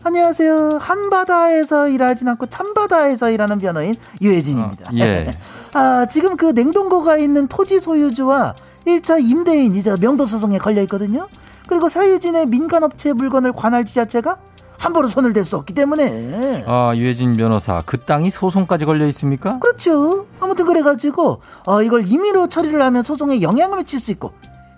[0.04, 0.80] 안녕하세요.
[0.82, 4.90] 한바다에서 일하진 않고 참바다에서 일하는 변호인 유혜진입니다.
[4.90, 5.38] 어, 예.
[5.74, 8.56] 아, 지금 그 냉동고가 있는 토지 소유주와
[8.88, 11.28] 1차 임대인이자 명도 소송에 걸려 있거든요.
[11.68, 14.38] 그리고 사유진의 민간업체 물건을 관할 지자체가
[14.78, 16.64] 함부로 손을 댈 수 없기 때문에.
[16.66, 19.60] 아 유해진 변호사 그 땅이 소송까지 걸려 있습니까?
[19.60, 20.26] 그렇죠.
[20.40, 24.34] 아무튼 그래가지고 어, 이걸 임의로 처리를 하면 소송에 영향을 미칠 수 있고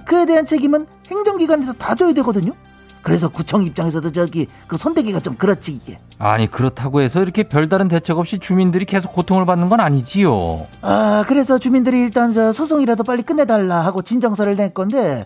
[0.06, 2.54] 그에 대한 책임은 행정기관에서 다 져야 되거든요.
[3.02, 6.00] 그래서 구청 입장에서도 저기 그 손대기가 좀 그렇지 이게.
[6.20, 10.68] 아니 그렇다고 해서 이렇게 별다른 대책 없이 주민들이 계속 고통을 받는 건 아니지요.
[10.82, 15.26] 아 그래서 주민들이 일단 저 소송이라도 빨리 끝내달라 하고 진정서를 낼 건데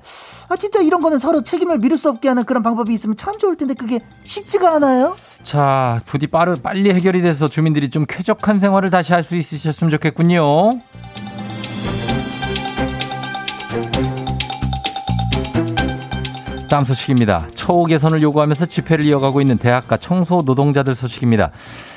[0.50, 3.56] 아 진짜 이런 거는 서로 책임을 미룰 수 없게 하는 그런 방법이 있으면 참 좋을
[3.58, 5.15] 텐데 그게 쉽지가 않아요.
[5.43, 10.80] 자 부디 빠르 빨리 해결이 돼서 주민들이 좀 쾌적한 생활을 다시 할 수 있으셨으면 좋겠군요.
[16.67, 17.47] 다음 소식입니다.
[17.56, 21.51] 처우 개선을 요구하면서 집회를 이어가고 있는 대학가 청소 노동자들 소식입니다.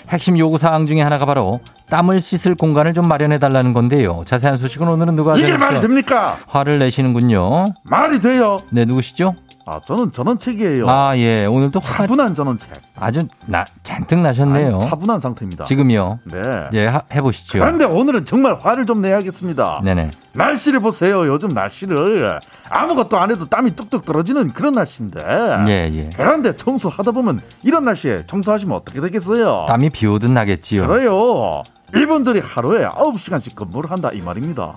[0.09, 4.23] 핵심 요구 사항 중에 하나가 바로 땀을 씻을 공간을 좀 마련해 달라는 건데요.
[4.27, 5.57] 자세한 소식은 오늘은 누가 이게?
[5.57, 6.37] 말이 됩니까?
[6.47, 7.67] 화를 내시는군요.
[7.85, 8.59] 말이 돼요.
[8.71, 9.35] 네, 누구시죠?
[9.67, 10.89] 아 저는 전원책이에요.
[10.89, 11.45] 아, 예.
[11.45, 12.71] 오늘 또 차분한 전원책.
[12.99, 14.77] 아주 나, 잔뜩 나셨네요.
[14.77, 15.65] 아니, 차분한 상태입니다.
[15.65, 16.19] 지금이요.
[16.25, 16.41] 네.
[16.73, 17.59] 예, 하- 해보시죠.
[17.59, 19.83] 그런데 오늘은 정말 화를 좀 내야겠습니다.
[19.85, 20.11] 네네.
[20.33, 21.27] 날씨를 보세요.
[21.27, 25.21] 요즘 날씨를 아무것도 안 해도 땀이 뚝뚝 떨어지는 그런 날씨인데.
[25.69, 26.11] 예, 예.
[26.17, 29.67] 그런데 청소하다 보면 이런 날씨에 청소하시면 어떻게 되겠어요?
[29.69, 30.87] 땀이 비 오듯 나겠지요.
[30.87, 31.63] 그래요.
[31.95, 34.75] 이분들이 하루에 9시간씩 근무를 한다 이 말입니다.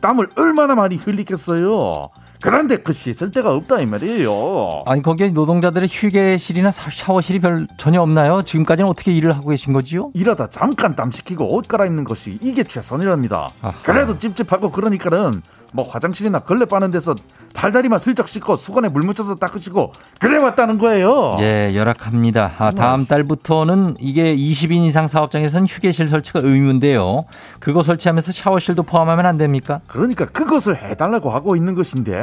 [0.00, 2.10] 땀을 얼마나 많이 흘리겠어요.
[2.44, 4.82] 그런데 그 씻을 데가 없다 이 말이에요.
[4.84, 8.42] 아니 거기에 노동자들의 휴게실이나 샤워실이 별 전혀 없나요?
[8.42, 10.10] 지금까지는 어떻게 일을 하고 계신 거지요?
[10.12, 13.48] 일하다 잠깐 땀 식히고 옷 갈아입는 것이 이게 최선이랍니다.
[13.62, 13.72] 아하.
[13.82, 15.40] 그래도 찝찝하고 그러니까는
[15.74, 17.16] 뭐 화장실이나 걸레 빠는 데서
[17.52, 21.36] 팔다리만 슬쩍 씻고 수건에 물 묻혀서 닦으시고 그래 왔다는 거예요.
[21.40, 22.52] 예, 열악합니다.
[22.58, 27.24] 아, 다음 달부터는 이게 20인 이상 사업장에서는 휴게실 설치가 의무인데요.
[27.58, 29.80] 그거 설치하면서 샤워실도 포함하면 안 됩니까?
[29.88, 32.14] 그러니까 그것을 해달라고 하고 있는 것인데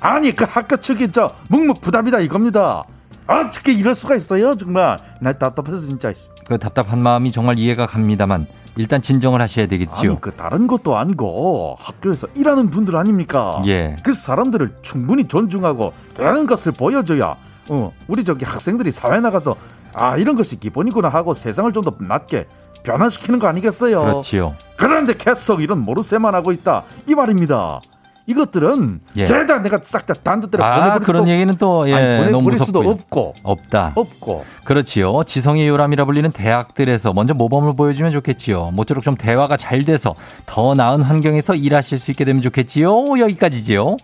[0.00, 2.82] 아니 그 학교 측이 저 묵묵부답이다 이겁니다.
[3.26, 6.12] 어떻게 이럴 수가 있어요 정말 나 답답해서 진짜.
[6.46, 10.10] 그 답답한 마음이 정말 이해가 갑니다만 일단 진정을 하셔야 되겠지요.
[10.12, 13.60] 아니, 그 다른 것도 아니고 학교에서 일하는 분들 아닙니까?
[13.66, 13.96] 예.
[14.02, 17.36] 그 사람들을 충분히 존중하고 다른 것을 보여줘야
[17.68, 19.56] 어, 우리 저기 학생들이 사회 나가서
[19.94, 22.46] 아 이런 것이 기본이구나 하고 세상을 좀더 낫게
[22.84, 24.00] 변화시키는 거 아니겠어요?
[24.02, 24.54] 그렇지요.
[24.76, 27.80] 그런데 계속 이런 모르쇠만 하고 있다 이 말입니다.
[28.26, 29.26] 이것들은 예.
[29.26, 32.80] 죄다 내가 싹 다 단도대로 아, 보내버릴 그런 수도, 얘기는 또 예, 아니, 보내버릴 수도
[32.80, 33.92] 없고 없다.
[33.94, 35.22] 없고 그렇지요.
[35.24, 38.70] 지성의 요람이라 불리는 대학들에서 먼저 모범을 보여주면 좋겠지요.
[38.72, 43.18] 모쪼록 좀 대화가 잘 돼서 더 나은 환경에서 일하실 수 있게 되면 좋겠지요.
[43.18, 43.96] 여기까지지요.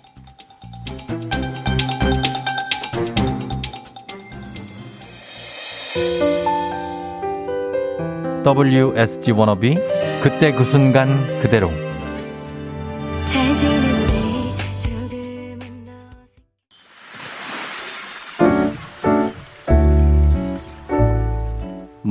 [8.45, 9.79] WSG 워너비
[10.23, 11.71] 그때 그 순간 그대로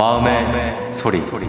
[0.02, 1.22] 마음의, 마음의 소리.
[1.22, 1.46] 소리.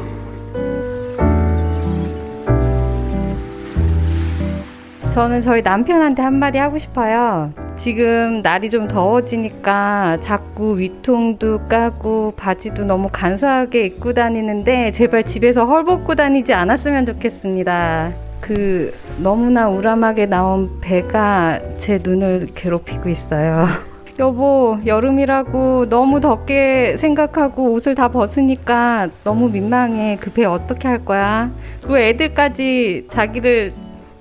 [5.14, 7.50] 저는 저희 남편한테 한마디 하고 싶어요.
[7.78, 16.14] 지금 날이 좀 더워지니까 자꾸 위통도 까고 바지도 너무 간소하게 입고 다니는데 제발 집에서 헐벗고
[16.14, 18.12] 다니지 않았으면 좋겠습니다.
[18.42, 23.66] 그 너무나 우람하게 나온 배가 제 눈을 괴롭히고 있어요.
[24.22, 30.16] 여보, 여름이라고 너무 덥게 생각하고 옷을 다 벗으니까 너무 민망해.
[30.20, 31.50] 그배 어떻게 할 거야?
[31.80, 33.72] 그리고 애들까지 자기를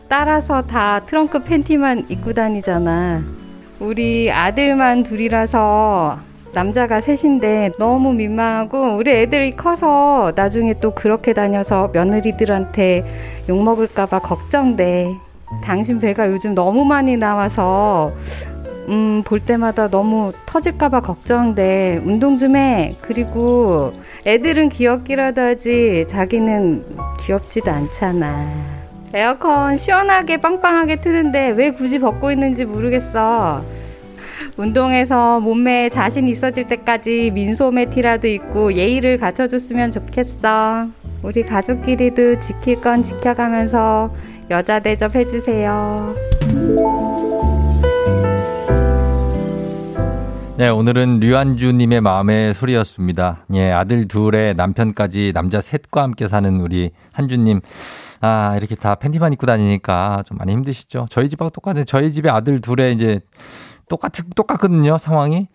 [0.10, 3.22] 따라서 다 트렁크 팬티만 입고 다니잖아.
[3.80, 6.18] 우리 아들만 둘이라서
[6.52, 13.06] 남자가 셋인데 너무 민망하고 우리 애들이 커서 나중에 또 그렇게 다녀서 며느리들한테
[13.48, 15.10] 욕먹을까봐 걱정돼.
[15.64, 18.12] 당신 배가 요즘 너무 많이 나와서
[18.90, 22.02] 음, 볼 때마다 너무 터질까봐 걱정돼.
[22.04, 22.96] 운동 좀 해.
[23.02, 23.94] 그리고
[24.26, 26.84] 애들은 귀엽기라도 하지, 자기는
[27.22, 28.48] 귀엽지도 않잖아.
[29.14, 33.62] 에어컨 시원하게 빵빵하게 트는데 왜 굳이 벗고 있는지 모르겠어.
[34.58, 40.88] 운동해서 몸매에 자신 있어질 때까지 민소매 티라도 입고 예의를 갖춰줬으면 좋겠어.
[41.24, 44.14] 우리 가족끼리도 지킬 건 지켜가면서
[44.50, 46.16] 여자 대접 해주세요.
[50.62, 53.48] 네, 오늘은 류한주님의 마음의 소리였습니다.
[53.56, 57.62] 예, 아들 둘에 남편까지 남자 셋과 함께 사는 우리 한주님.
[58.20, 61.08] 아, 이렇게 다 팬티만 입고 다니니까 좀 많이 힘드시죠?
[61.10, 63.22] 저희 집하고 똑같은 저희 집에 아들 둘에 이제
[63.90, 65.48] 똑같, 똑같거든요, 상황이.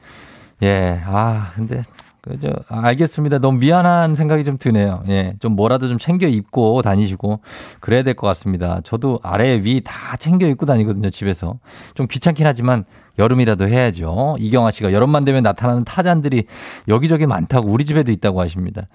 [0.64, 1.84] 예, 아, 근데
[2.20, 2.48] 그죠.
[2.66, 3.38] 알겠습니다.
[3.38, 5.04] 너무 미안한 생각이 좀 드네요.
[5.06, 5.34] 예.
[5.38, 7.38] 좀 뭐라도 좀 챙겨 입고 다니시고
[7.78, 8.80] 그래야 될 것 같습니다.
[8.82, 11.60] 저도 아래 위 다 챙겨 입고 다니거든요, 집에서.
[11.94, 12.84] 좀 귀찮긴 하지만
[13.18, 14.36] 여름이라도 해야죠.
[14.38, 16.44] 이경아 씨가 여름만 되면 나타나는 타잔들이
[16.88, 18.88] 여기저기 많다고 우리 집에도 있다고 하십니다.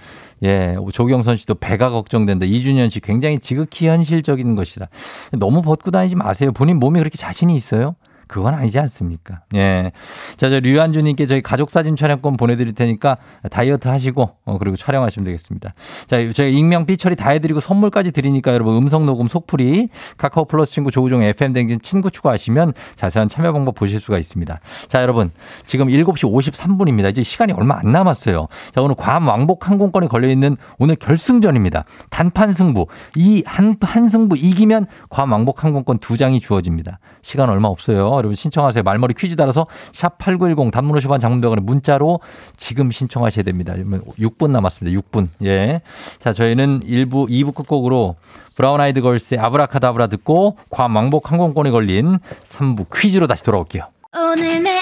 [0.43, 0.75] 예.
[0.91, 2.45] 조경선 씨도 배가 걱정된다.
[2.45, 4.87] 이준현 씨 굉장히 지극히 현실적인 것이다.
[5.33, 6.51] 너무 벗고 다니지 마세요.
[6.51, 7.95] 본인 몸에 그렇게 자신이 있어요?
[8.31, 9.41] 그건 아니지 않습니까?
[9.55, 9.91] 예.
[10.37, 13.17] 자, 저 류한주님께 저희 가족 사진 촬영권 보내드릴 테니까
[13.51, 15.73] 다이어트 하시고, 어, 그리고 촬영하시면 되겠습니다.
[16.07, 20.91] 자, 저희 익명 삐처리 다 해드리고 선물까지 드리니까 여러분 음성 녹음 속풀이 카카오 플러스 친구
[20.91, 24.61] 조우종 FM 댕진 친구 추가하시면 자세한 참여 방법 보실 수가 있습니다.
[24.87, 25.29] 자, 여러분.
[25.65, 27.09] 지금 7시 53분입니다.
[27.09, 28.47] 이제 시간이 얼마 안 남았어요.
[28.73, 31.83] 자, 오늘 괌 왕복 항공권이 걸려있는 오늘 결승전입니다.
[32.09, 32.87] 단판 승부.
[33.17, 36.99] 이 한, 한 승부 이기면 괌 왕복 항공권 두 장이 주어집니다.
[37.21, 38.20] 시간 얼마 없어요.
[38.21, 38.83] 여러분 신청하세요.
[38.83, 42.19] 말머리 퀴즈 따라서 샵 8910 단문 50원 장문병원에 문자로
[42.55, 43.73] 지금 신청하셔야 됩니다.
[43.73, 44.99] 6분 남았습니다.
[45.01, 45.27] 6분.
[45.43, 45.81] 예.
[46.19, 48.15] 자, 저희는 1부, 2부 끝곡으로
[48.55, 53.85] 브라운 아이드 걸스의 아브라카다브라 듣고 괌 왕복 항공권이 걸린 3부 퀴즈로 다시 돌아올게요.
[54.13, 54.81] 오늘 내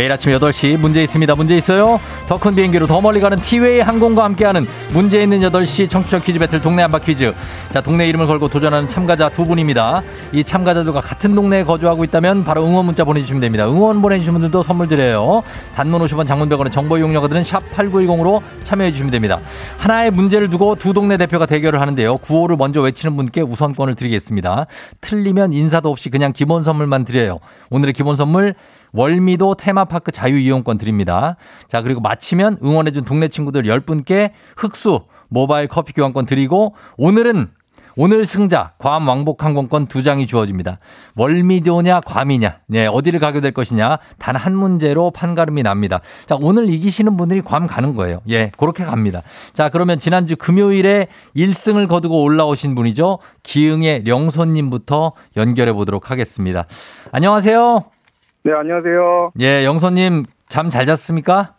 [0.00, 1.34] 매일 아침 8시 문제 있습니다.
[1.34, 2.00] 문제 있어요?
[2.26, 6.62] 더 큰 비행기로 더 멀리 가는 티웨이 항공과 함께하는 문제 있는 8시 청취자 퀴즈 배틀
[6.62, 7.34] 동네 한바 퀴즈.
[7.70, 10.02] 자, 동네 이름을 걸고 도전하는 참가자 두 분입니다.
[10.32, 13.68] 이 참가자들과 같은 동네에 거주하고 있다면 바로 응원 문자 보내주시면 됩니다.
[13.68, 15.42] 응원 보내주신 분들도 선물 드려요.
[15.74, 19.38] 단문 50원 장문백원의 정보 이용료가 드는 샵 8910으로 참여해 주시면 됩니다.
[19.76, 22.16] 하나의 문제를 두고 두 동네 대표가 대결을 하는데요.
[22.16, 24.64] 구호를 먼저 외치는 분께 우선권을 드리겠습니다.
[25.02, 27.38] 틀리면 인사도 없이 그냥 기본 선물만 드려요.
[27.68, 28.54] 오늘의 기본 선물
[28.92, 31.36] 월미도 테마파크 자유이용권 드립니다.
[31.68, 37.48] 자, 그리고 마치면 응원해준 동네 친구들 10분께 흑수 모바일 커피 교환권 드리고 오늘은
[37.96, 40.78] 오늘 승자 괌 왕복 항공권 두 장이 주어집니다.
[41.16, 46.00] 월미도냐 괌이냐, 네 어디를 가게 될 것이냐 단 한 문제로 판가름이 납니다.
[46.24, 48.20] 자 오늘 이기시는 분들이 괌 가는 거예요.
[48.28, 49.22] 예, 그렇게 갑니다.
[49.52, 53.18] 자 그러면 지난주 금요일에 1승을 거두고 올라오신 분이죠.
[53.42, 56.66] 기흥의 영손님부터 연결해 보도록 하겠습니다.
[57.12, 57.99] 안녕하세요.
[58.42, 59.32] 네, 안녕하세요.
[59.40, 61.54] 예, 영선님 잠 잘 잤습니까?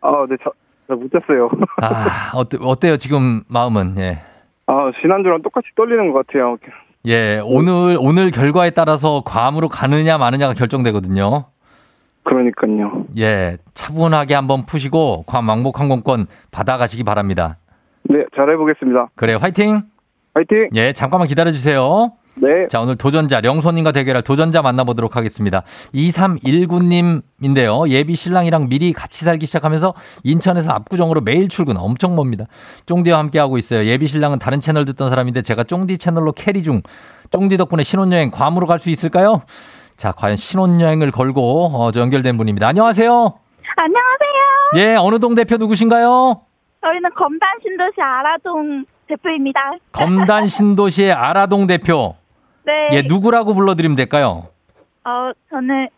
[0.00, 0.50] 아, 네, 저,
[0.88, 1.48] 저못 잤어요.
[1.82, 3.94] 아, 어때, 어때요, 지금 마음은?
[3.98, 4.20] 예.
[4.66, 6.56] 아, 지난주랑 똑같이 떨리는 것 같아요.
[7.06, 11.44] 예, 오늘, 오늘 결과에 따라서 괌으로 가느냐 마느냐가 결정되거든요.
[12.24, 13.04] 그러니까요.
[13.18, 17.56] 예, 차분하게 한번 푸시고 괌 왕복 항공권 받아가시기 바랍니다.
[18.04, 19.08] 네, 잘 해보겠습니다.
[19.14, 19.82] 그래요, 화이팅!
[20.34, 20.70] 화이팅!
[20.74, 22.12] 예, 잠깐만 기다려주세요.
[22.36, 22.66] 네.
[22.68, 25.62] 자, 오늘 도전자, 령손님과 대결할 도전자 만나보도록 하겠습니다.
[25.94, 27.88] 2319님인데요.
[27.88, 29.94] 예비 신랑이랑 미리 같이 살기 시작하면서
[30.24, 32.46] 인천에서 압구정으로 매일 출근 엄청 멉니다.
[32.86, 33.84] 쫑디와 함께하고 있어요.
[33.86, 36.82] 예비 신랑은 다른 채널 듣던 사람인데 제가 쫑디 채널로 캐리 중.
[37.30, 39.42] 쫑디 덕분에 신혼여행 괌으로 갈 수 있을까요?
[39.96, 42.66] 자, 과연 신혼여행을 걸고 어, 저 연결된 분입니다.
[42.68, 43.10] 안녕하세요.
[43.76, 44.72] 안녕하세요.
[44.76, 46.40] 예, 어느 동 대표 누구신가요?
[46.82, 49.60] 저희는 검단 신도시 아라동 대표입니다.
[49.92, 52.16] 검단 신도시의 아라동 대표.
[52.64, 52.88] 네.
[52.92, 54.44] 예, 누구라고 불러드리면 될까요?
[55.04, 55.88] 어, 저는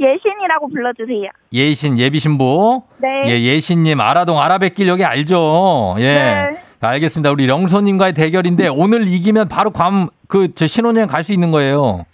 [0.00, 1.30] 예신이라고 불러주세요.
[1.52, 2.82] 예신, 예비신부.
[2.98, 3.08] 네.
[3.26, 5.94] 예, 예신님, 아라동, 아라뱃길 여기 알죠?
[5.98, 6.02] 예.
[6.02, 6.60] 네.
[6.80, 7.30] 알겠습니다.
[7.30, 11.80] 우리 영선님과의 대결인데 오늘 이기면 바로 괌, 그, 저 신혼여행 갈 수 있는 거예요.
[11.80, 12.04] 어,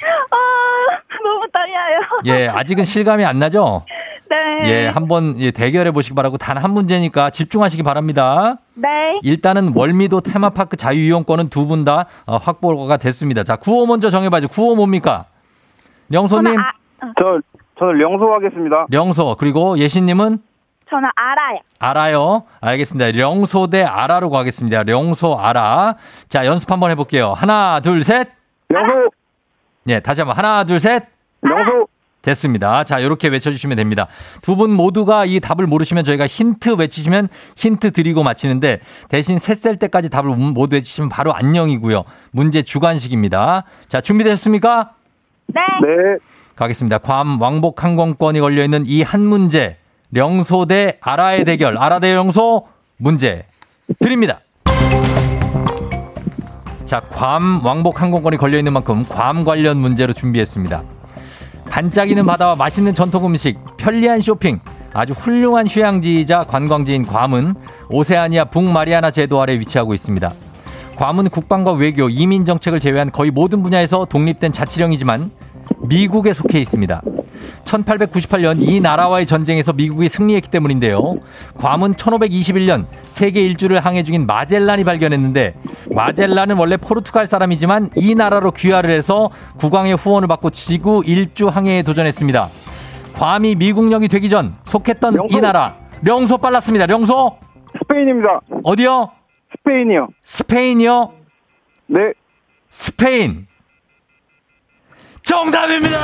[1.25, 2.01] 너무 떨려요.
[2.27, 3.85] 예, 아직은 실감이 안 나죠?
[4.62, 4.68] 네.
[4.85, 8.57] 예, 한번 예, 대결해 보시기 바라고 단 한 문제니까 집중하시기 바랍니다.
[8.75, 9.18] 네.
[9.23, 13.44] 일단은 월미도 테마파크 자유이용권은 두 분다 어, 확보가 됐습니다.
[13.44, 14.49] 자, 구호 먼저 정해봐죠.
[14.49, 15.25] 구호 뭡니까?
[16.12, 16.73] 영소님, 저는, 아,
[17.18, 17.40] 저,
[17.79, 18.87] 저는 령소 하겠습니다.
[18.90, 20.38] 령소, 그리고 예신님은
[20.90, 21.59] 저는 알아요.
[21.79, 22.42] 알아요.
[22.61, 23.12] 알겠습니다.
[23.12, 24.83] 령소 대 아라로 가겠습니다.
[24.83, 25.94] 령소 아라.
[26.29, 27.33] 자, 연습 한번 해볼게요.
[27.33, 28.29] 하나, 둘, 셋.
[28.68, 29.11] 령소!
[29.88, 31.05] 예, 다시 한번 하나, 둘, 셋.
[31.42, 31.87] 령소!
[32.22, 32.85] 됐습니다.
[32.85, 34.06] 자, 이렇게 외쳐주시면 됩니다.
[34.42, 39.76] 두 분 모두가 이 답을 모르시면 저희가 힌트 외치시면 힌트 드리고 마치는데 대신 셋 셀
[39.76, 42.04] 때까지 답을 모두 외치시면 바로 안녕이고요.
[42.30, 43.64] 문제 주관식입니다.
[43.88, 44.90] 자, 준비되셨습니까?
[45.48, 45.61] 네.
[45.83, 46.18] 네.
[46.56, 46.98] 가겠습니다.
[46.98, 49.78] 괌 왕복 항공권이 걸려있는 이 한 문제.
[50.12, 51.78] 령소 대 아라의 대결.
[51.78, 52.66] 아라 대 령소
[52.98, 53.46] 문제
[53.98, 54.40] 드립니다.
[56.85, 60.83] 자, 괌 왕복 항공권이 걸려있는 만큼 괌 관련 문제로 준비했습니다.
[61.70, 64.61] 반짝이는 바다와 맛있는 전통 음식, 편리한 쇼핑,
[64.92, 67.54] 아주 훌륭한 휴양지이자 관광지인 괌은
[67.88, 70.33] 오세아니아 북마리아나 제도 아래 위치하고 있습니다.
[70.96, 75.30] 괌은 국방과 외교, 이민 정책을 제외한 거의 모든 분야에서 독립된 자치령이지만
[75.83, 77.03] 미국에 속해 있습니다.
[77.64, 81.16] 1898년 이 나라와의 전쟁에서 미국이 승리했기 때문인데요.
[81.59, 85.55] 괌은 1521년 세계 일주를 항해 중인 마젤란이 발견했는데
[85.95, 92.49] 마젤란은 원래 포르투갈 사람이지만 이 나라로 귀화를 해서 국왕의 후원을 받고 지구 일주 항해에 도전했습니다.
[93.14, 95.37] 괌이 미국령이 되기 전 속했던 명소.
[95.37, 96.87] 이 나라 령소 빨랐습니다.
[96.87, 97.37] 령소
[97.78, 98.41] 스페인입니다.
[98.64, 99.11] 어디요?
[99.59, 100.09] 스페인이요.
[100.22, 101.12] 스페인이요?
[101.89, 102.01] 네.
[102.70, 103.47] 스페인.
[105.31, 105.97] 정답입니다!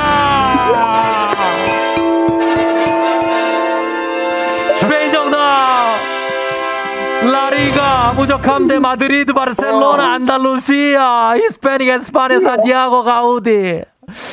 [4.79, 5.37] 스페인 정답!
[7.33, 13.83] 라리가, 무적함대, 마드리드, 바르셀로나, 안달루시아, 히스패닉, 에스파냐, 산티아고, 가우디,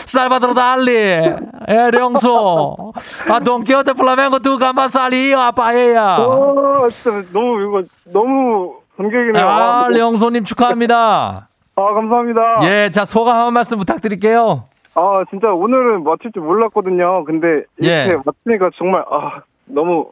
[0.05, 2.93] 살바도르 달리, 에 령소,
[3.29, 6.17] 아, 돈키호테, 플라멩고, 두가마, 살리오, 아빠에야.
[6.19, 7.83] 어, 진짜 너무, 이거,
[8.13, 9.43] 너무 감격이네요.
[9.43, 11.49] 아, 령소님 축하합니다.
[11.75, 12.41] 아, 감사합니다.
[12.61, 14.65] 예, 자, 소감 한 말씀 부탁드릴게요.
[14.95, 17.23] 아, 진짜 오늘은 맞출 줄 몰랐거든요.
[17.25, 18.17] 근데 이렇게 예.
[18.25, 20.05] 맞추니까 정말, 아, 너무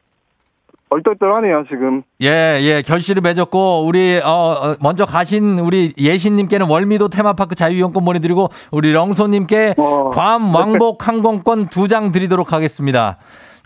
[0.90, 2.02] 얼떨떨하네요, 지금.
[2.22, 8.50] 예, 예, 결실을 맺었고, 우리, 어, 어, 먼저 가신 우리 예신님께는 월미도 테마파크 자유이용권 보내드리고,
[8.72, 10.10] 우리 령소님께 어.
[10.10, 13.18] 괌 왕복 항공권 두 장 드리도록 하겠습니다.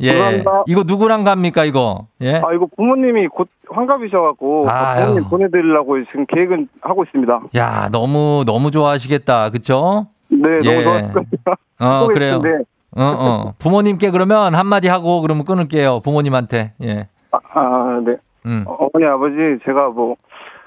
[0.01, 0.11] 예.
[0.11, 0.63] 감사합니다.
[0.67, 2.05] 이거 누구랑 갑니까, 이거?
[2.21, 2.35] 예.
[2.35, 4.65] 아, 이거 부모님이 곧 환갑이셔갖고.
[4.99, 7.41] 부모님 보내드리려고 지금 계획은 하고 있습니다.
[7.55, 9.49] 야, 너무, 너무 좋아하시겠다.
[9.49, 10.07] 그쵸?
[10.41, 10.83] 네, 너무 예.
[10.83, 11.55] 좋았을 겁니다.
[11.79, 12.39] 어, 그래요.
[12.41, 12.49] 네.
[12.97, 13.53] 어, 어.
[13.59, 15.99] 부모님께 그러면 한마디 하고, 그러면 끊을게요.
[16.01, 16.73] 부모님한테.
[16.83, 17.07] 예.
[17.31, 18.13] 아, 아, 네.
[18.45, 18.63] 음.
[18.67, 20.15] 어머니, 아버지, 제가 뭐,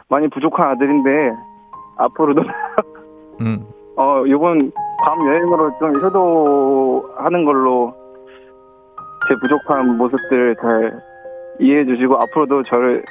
[0.09, 1.11] 많이 부족한 아들인데,
[1.97, 2.43] 앞으로도,
[3.47, 3.65] 음.
[3.97, 7.95] 어, 이번 밤 여행으로 좀 효도하는 걸로,
[9.29, 11.01] 제 부족한 모습들 잘
[11.61, 13.05] 이해해 주시고, 앞으로도 저를,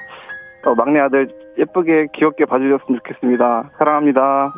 [0.65, 1.27] 어, 막내 아들
[1.57, 3.71] 예쁘게, 귀엽게 봐주셨으면 좋겠습니다.
[3.79, 4.53] 사랑합니다.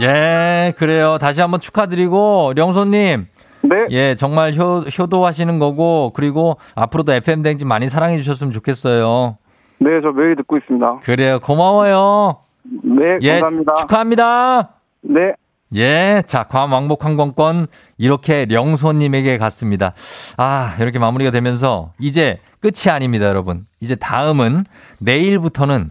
[0.00, 1.18] 예, 그래요.
[1.18, 3.26] 다시 한번 축하드리고, 령소님.
[3.64, 3.76] 네.
[3.90, 9.36] 예, 정말 효, 효도하시는 거고, 그리고 앞으로도 FM댕진 많이 사랑해 주셨으면 좋겠어요.
[9.78, 11.00] 네, 저 매일 듣고 있습니다.
[11.02, 11.38] 그래요.
[11.40, 12.38] 고마워요.
[12.82, 13.74] 네, 예, 감사합니다.
[13.74, 14.68] 축하합니다.
[15.02, 15.34] 네.
[15.74, 17.66] 예, 자, 괌 왕복 항공권
[17.96, 19.92] 이렇게 령소님에게 갔습니다.
[20.36, 23.62] 아, 이렇게 마무리가 되면서 이제 끝이 아닙니다, 여러분.
[23.80, 24.64] 이제 다음은
[25.00, 25.88] 내일부터는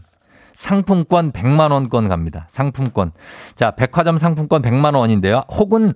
[0.54, 2.48] 상품권 100만 원권 갑니다.
[2.50, 3.12] 상품권.
[3.56, 5.44] 자, 백화점 상품권 100만 원인데요.
[5.50, 5.94] 혹은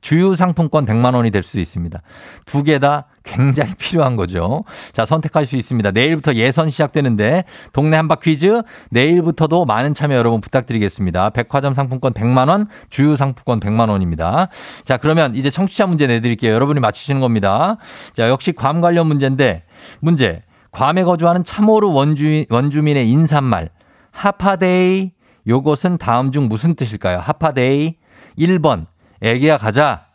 [0.00, 2.00] 주유 상품권 100만 원이 될 수 있습니다.
[2.46, 4.62] 두 개 다 굉장히 필요한 거죠.
[4.92, 5.90] 자, 선택할 수 있습니다.
[5.90, 7.42] 내일부터 예선 시작되는데
[7.72, 11.30] 동네 한바 퀴즈 내일부터도 많은 참여 여러분 부탁드리겠습니다.
[11.30, 14.46] 백화점 상품권 100만 원, 주유 상품권 100만 원입니다.
[14.84, 16.52] 자, 그러면 이제 청취자 문제 내 드릴게요.
[16.52, 17.76] 여러분이 맞히시는 겁니다.
[18.14, 19.62] 자, 역시 괌 관련 문제인데
[20.00, 20.42] 문제.
[20.72, 23.70] 괌에 거주하는 참호루 원주, 원주민의 인사말.
[24.10, 25.12] 하파데이
[25.46, 27.18] 요것은 다음 중 무슨 뜻일까요?
[27.18, 27.96] 하파데이
[28.38, 28.86] 1번
[29.22, 30.06] 애기야 가자.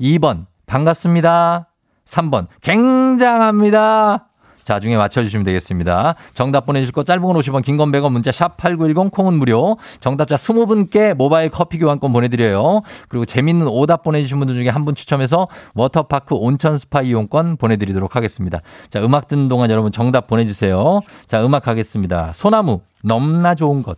[0.00, 1.68] 2번 반갑습니다.
[2.04, 4.28] 3번 굉장합니다
[4.64, 6.14] 자 중에 맞춰주시면 되겠습니다.
[6.34, 9.78] 정답 보내주실 거 짧은 건 50원 긴 건 100원 문자 샵 8910 콩은 무료.
[10.00, 12.82] 정답자 20분께 모바일 커피 교환권 보내드려요.
[13.08, 18.60] 그리고 재밌는 오답 보내주신 분들 중에 한 분 추첨해서 워터파크 온천 스파 이용권 보내드리도록 하겠습니다.
[18.90, 21.00] 자 음악 듣는 동안 여러분 정답 보내주세요.
[21.26, 22.32] 자 음악 가겠습니다.
[22.34, 23.96] 소나무 넘나 좋은 것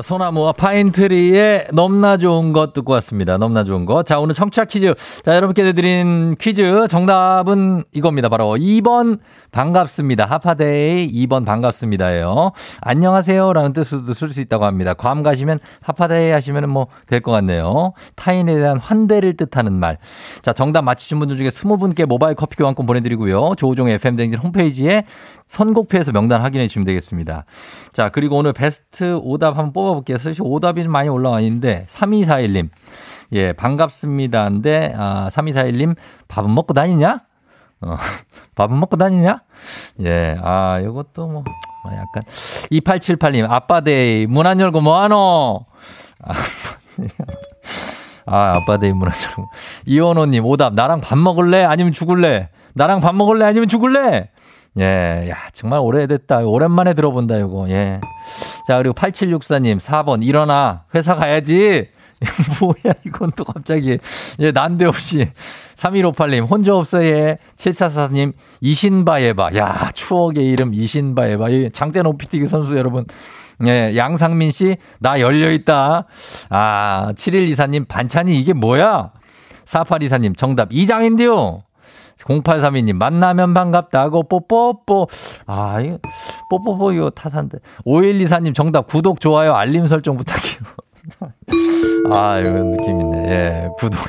[0.00, 3.38] 소나무와 pine tree의 넘나 좋은 것 듣고 왔습니다.
[3.38, 4.06] 넘나 좋은 것.
[4.06, 4.94] 자, 오늘 청취자 퀴즈.
[5.24, 8.28] 자, 여러분께 내드린 퀴즈 정답은 이겁니다.
[8.28, 9.18] 바로 2번
[9.50, 10.26] 반갑습니다.
[10.26, 12.52] Hafa Adai 2번 반갑습니다예요.
[12.82, 13.52] 안녕하세요.
[13.52, 14.94] 라는 뜻으로도 쓸 수 있다고 합니다.
[14.94, 17.92] 괌 가시면 Hafa Adai 하시면 뭐 될 것 같네요.
[18.14, 19.98] 타인에 대한 환대를 뜻하는 말.
[20.42, 23.54] 자, 정답 맞히신 분들 중에 20분께 모바일 커피 교환권 보내드리고요.
[23.56, 25.04] 조우종의 FM댕진 홈페이지에
[25.50, 27.44] 선곡표에서 명단 확인해 주시면 되겠습니다.
[27.92, 30.16] 자, 그리고 오늘 베스트 오답 한번 뽑아볼게요.
[30.16, 32.68] 사실 오답이 좀 많이 올라와 있는데, 3241님.
[33.32, 35.96] 예, 반갑습니다인데, 아, 3241님,
[36.28, 37.22] 밥은 먹고 다니냐?
[37.80, 37.96] 어,
[38.54, 39.42] 밥은 먹고 다니냐?
[40.02, 41.42] 예, 아, 이것도 뭐,
[41.82, 42.22] 뭐 약간.
[42.70, 45.64] 2878님, 아빠데이, 문 안 열고 뭐하노?
[46.22, 46.32] 아,
[48.26, 49.50] 아, 아빠데이 문안 열고.
[49.86, 51.64] 이원호님, 오답, 나랑 밥 먹을래?
[51.64, 52.50] 아니면 죽을래?
[52.74, 53.46] 나랑 밥 먹을래?
[53.46, 54.30] 아니면 죽을래?
[54.78, 56.40] 예, 야, 정말 오래됐다.
[56.40, 57.68] 오랜만에 들어본다, 이거.
[57.70, 58.00] 예.
[58.66, 60.84] 자, 그리고 8764님, 4번, 일어나.
[60.94, 61.88] 회사 가야지.
[62.60, 63.98] 뭐야, 이건 또 갑자기.
[64.38, 65.30] 예, 난데없이.
[65.76, 67.36] 3158님, 혼자 없어, 예.
[67.56, 69.56] 744님, 이신바에바.
[69.56, 71.48] 야, 추억의 이름, 이신바에바.
[71.48, 73.06] 이 장대 높이 뛰기 선수 여러분.
[73.66, 76.06] 예, 양상민 씨, 나 열려있다.
[76.48, 79.10] 아, 7124님, 반찬이 이게 뭐야?
[79.64, 81.62] 4824님, 정답, 이장인데요.
[82.24, 85.08] 0832님, 만나면 반갑다고, 뽀뽀뽀.
[85.46, 85.98] 아, 이거,
[86.48, 87.58] 뽀뽀뽀, 이거 타산데.
[87.86, 90.60] 5124님, 정답, 구독, 좋아요, 알림 설정 부탁해요.
[92.10, 93.30] 아, 이거 느낌 있네.
[93.30, 94.00] 예, 구독.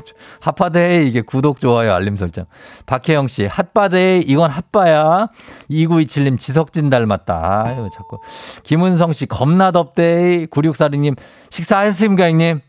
[0.42, 2.46] Hafa Adai, 이게 구독, 좋아요, 알림 설정.
[2.86, 5.28] 박혜영 씨, Hafa Adai, 이건 핫바야.
[5.70, 7.64] 2927님, 지석진 닮았다.
[7.66, 8.20] 아유, 자꾸.
[8.64, 10.48] 김은성 씨, 겁나 덥데이.
[10.48, 11.16] 9642님,
[11.50, 12.62] 식사하셨습니까, 형님?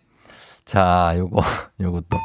[0.65, 1.43] 자, 요거,
[1.81, 2.19] 요것도.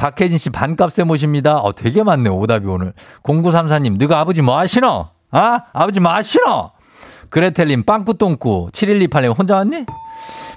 [0.00, 1.58] 박혜진 씨 반값에 모십니다.
[1.58, 2.94] 어, 되게 많네, 오답이 오늘.
[3.22, 5.08] 0934님, 너가 아버지 뭐 하시노?
[5.30, 5.60] 아?
[5.74, 6.70] 아버지 뭐 하시노?
[7.28, 8.70] 그레텔님, 빵꾸똥꾸.
[8.72, 9.84] 7128님, 혼자 왔니?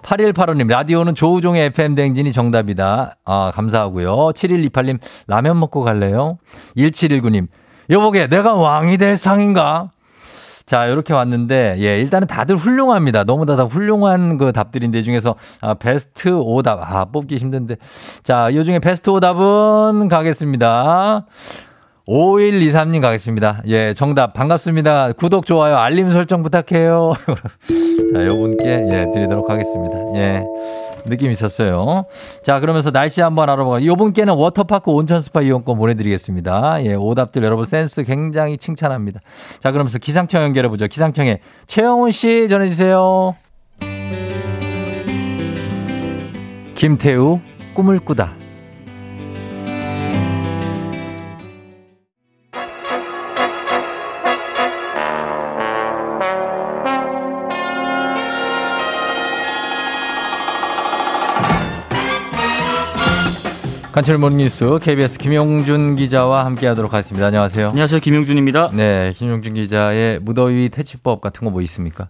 [0.02, 3.18] 8185님, 라디오는 조우종의 FM대행진이 정답이다.
[3.26, 4.32] 아, 감사하고요.
[4.34, 6.38] 7128님, 라면 먹고 갈래요?
[6.78, 7.48] 1719님,
[7.90, 9.92] 여보게, 내가 왕이 될 상인가?
[10.66, 13.24] 자, 이렇게 왔는데, 예, 일단은 다들 훌륭합니다.
[13.24, 17.78] 너무 다, 다 훌륭한 그 답들인데 중에서, 아, 베스트 오답, 아, 뽑기 힘든데.
[18.24, 21.26] 자, 이 중에 베스트 오답은 가겠습니다.
[22.08, 23.62] 5123님 가겠습니다.
[23.68, 25.14] 예, 정답 반갑습니다.
[25.14, 27.14] 구독, 좋아요, 알림 설정 부탁해요.
[28.14, 29.96] 자, 요분께, 예, 드리도록 하겠습니다.
[30.20, 30.44] 예.
[31.06, 32.06] 느낌 있었어요.
[32.44, 36.86] 자, 그러면서 날씨 한번 알아보고 이분께는 워터파크 온천 스파 이용권 보내드리겠습니다.
[36.86, 39.20] 예, 오답들 여러분 센스 굉장히 칭찬합니다.
[39.60, 40.88] 자, 그러면서 기상청 연결해 보죠.
[40.88, 43.36] 기상청에 최영훈 씨 전해주세요.
[46.76, 47.40] 김태우
[47.74, 48.43] 꿈을 꾸다.
[63.94, 67.28] 간철 모닝뉴스 KBS 김용준 기자와 함께하도록 하겠습니다.
[67.28, 67.70] 안녕하세요.
[67.70, 68.00] 안녕하세요.
[68.00, 68.72] 김용준입니다.
[68.74, 72.08] 네, 김용준 기자의 무더위 퇴치법 같은 거 뭐 있습니까?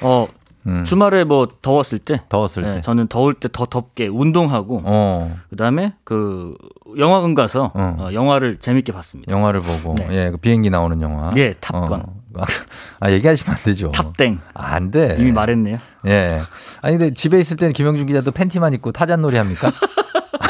[0.00, 0.26] 어,
[0.66, 2.80] 음, 주말에 뭐 더웠을 때 더웠을 네, 때.
[2.80, 6.54] 저는 더울 때 더 덥게 운동하고 어, 그다음에 그
[6.96, 7.96] 영화관 가서 어.
[7.98, 9.30] 어, 영화를 재밌게 봤습니다.
[9.30, 10.08] 영화를 보고 네.
[10.12, 11.30] 예, 그 비행기 나오는 영화.
[11.36, 12.00] 예, 탑건.
[12.00, 12.06] 어.
[13.00, 13.92] 아, 얘기하시면 안 되죠.
[13.92, 14.40] 탑땡.
[14.54, 15.16] 아, 안 돼.
[15.18, 15.78] 이미 말했네요.
[16.06, 16.40] 예.
[16.80, 19.70] 아니 근데 집에 있을 때는 김영준 기자도 팬티만 입고 타잔놀이 합니까?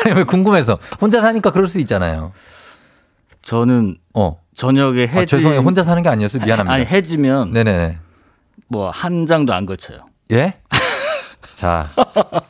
[0.07, 2.32] 아니 왜 궁금해서 혼자 사니까 그럴 수 있잖아요.
[3.42, 4.38] 저는 어.
[4.54, 5.61] 저녁에 아, 해지 죄송해요.
[5.61, 6.44] 혼자 사는 게 아니었어요.
[6.44, 6.74] 미안합니다.
[6.74, 7.98] 아니 해지면 네네.
[8.68, 9.98] 뭐 한 장도 안 걸쳐요.
[10.32, 10.54] 예?
[11.57, 11.88] 자,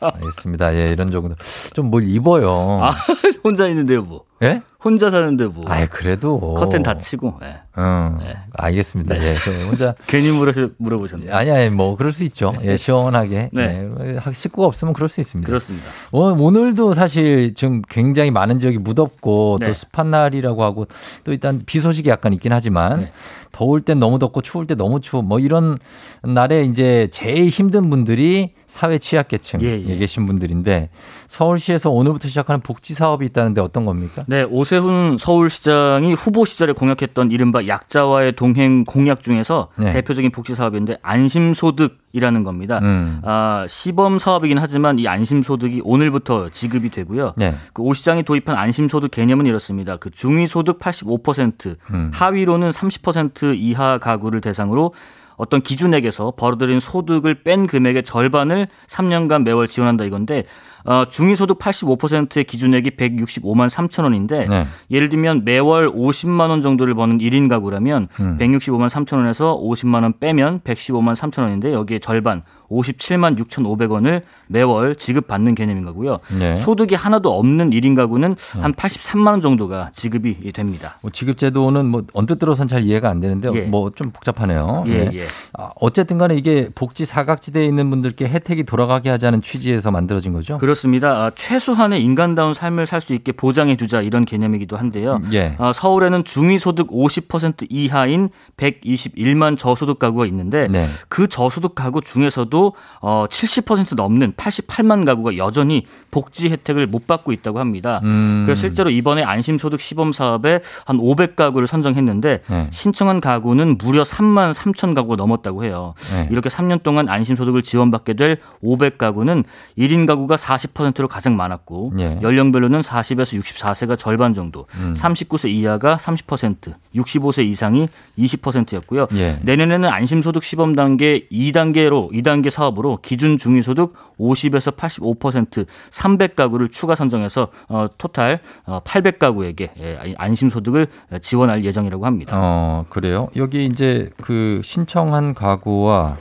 [0.01, 0.75] 알겠습니다.
[0.75, 1.33] 예, 이런 정도.
[1.73, 2.79] 좀 뭘 입어요.
[2.83, 2.93] 아,
[3.43, 4.23] 혼자 있는데요, 뭐.
[4.43, 4.61] 예?
[4.83, 5.63] 혼자 사는데 뭐.
[5.67, 6.53] 아이, 그래도.
[6.55, 7.39] 커튼 닫히고.
[7.43, 7.61] 예.
[7.77, 8.17] 응.
[8.21, 8.37] 네.
[8.53, 9.17] 알겠습니다.
[9.23, 9.95] 예, 그 혼자.
[10.05, 11.33] 괜히 물어 물어보셨네요.
[11.33, 12.53] 아니, 아니, 뭐, 그럴 수 있죠.
[12.63, 13.49] 예, 시원하게.
[13.53, 13.89] 네.
[13.97, 14.19] 네.
[14.33, 15.47] 식구가 없으면 그럴 수 있습니다.
[15.47, 15.87] 그렇습니다.
[16.11, 19.67] 어, 오늘도 사실 지금 굉장히 많은 지역이 무덥고 네.
[19.67, 20.85] 또 습한 날이라고 하고
[21.23, 23.11] 또 일단 비 소식이 약간 있긴 하지만 네.
[23.53, 25.77] 더울 땐 너무 덥고 추울 때 너무 추워 뭐 이런
[26.21, 29.97] 날에 이제 제일 힘든 분들이 사회 취약계층에 예, 예.
[29.97, 30.89] 계신 분들인데
[31.29, 34.25] 서울시에서 오늘부터 시작하는 복지 사업이 있다는데 어떤 겁니까?
[34.27, 39.91] 네, 오세훈 서울시장이 후보 시절에 공약했던 이른바 약자와의 동행 공약 중에서 네.
[39.91, 42.79] 대표적인 복지 사업인데 안심소득 이라는 겁니다.
[42.81, 43.21] 음.
[43.23, 47.33] 아, 시범 사업이긴 하지만 이 안심소득이 오늘부터 지급이 되고요.
[47.37, 47.53] 네.
[47.73, 49.97] 그오 시장이 도입한 안심소득 개념은 이렇습니다.
[49.97, 52.11] 그 중위소득 85%, 음.
[52.13, 54.93] 하위로는 30% 이하 가구를 대상으로
[55.37, 60.43] 어떤 기준액에서 벌어들인 소득을 뺀 금액의 절반을 3년간 매월 지원한다 이건데
[60.83, 64.65] 어, 중위소득 85%의 기준액이 165만 3천 원인데 네.
[64.89, 68.37] 예를 들면 매월 50만 원 정도를 버는 1인 가구라면 음.
[68.39, 75.55] 165만 3천 원에서 50만 원 빼면 115만 3천 원인데 여기에 절반 57만 6,500원을 매월 지급받는
[75.55, 76.19] 개념인 거고요.
[76.37, 76.55] 네.
[76.55, 80.97] 소득이 하나도 없는 1인 가구는 한 83만 원 정도가 지급이 됩니다.
[81.01, 83.61] 뭐 지급 제도는 뭐 언뜻 들어선 잘 이해가 안 되는데 예.
[83.61, 84.83] 뭐좀 복잡하네요.
[84.87, 85.09] 예, 네.
[85.19, 85.25] 예.
[85.53, 90.57] 아, 어쨌든 간에 이게 복지 사각지대에 있는 분들께 혜택이 돌아가게 하자는 취지에서 만들어진 거죠?
[90.57, 91.23] 그렇습니다.
[91.25, 95.21] 아, 최소한의 인간다운 삶을 살 수 있게 보장해 주자 이런 개념이기도 한데요.
[95.31, 95.55] 예.
[95.59, 100.87] 아, 서울에는 중위 소득 50% 이하인 121만 저소득 가구가 있는데 네.
[101.07, 102.56] 그 저소득 가구 중에서도
[103.01, 108.01] 어, 70% 넘는 88만 가구가 여전히 복지 혜택을 못 받고 있다고 합니다.
[108.03, 108.43] 음.
[108.45, 112.67] 그래서 실제로 이번에 안심소득 시범 사업에 한 500가구를 선정했는데 네.
[112.71, 115.93] 신청한 가구는 무려 3만 3천 가구가 넘었다고 해요.
[116.13, 116.27] 네.
[116.31, 119.43] 이렇게 3년 동안 안심소득을 지원받게 될 500가구는
[119.77, 122.19] 1인 가구가 40%로 가장 많았고 예.
[122.21, 124.93] 연령별로는 40에서 64세가 절반 정도, 음.
[124.95, 127.87] 39세 이하가 30%, 65세 이상이
[128.17, 129.07] 20%였고요.
[129.15, 129.39] 예.
[129.41, 137.87] 내년에는 안심소득 시범 단계 2단계로 2단계 사업으로 기준 중위소득 50에서 85% 300가구를 추가 선정해서 어,
[137.97, 140.87] 토탈 어, 800가구에게 예, 안심소득을
[141.21, 142.33] 지원할 예정이라고 합니다.
[142.35, 143.29] 어, 그래요?
[143.35, 146.17] 여기 이제 그 신청한 가구와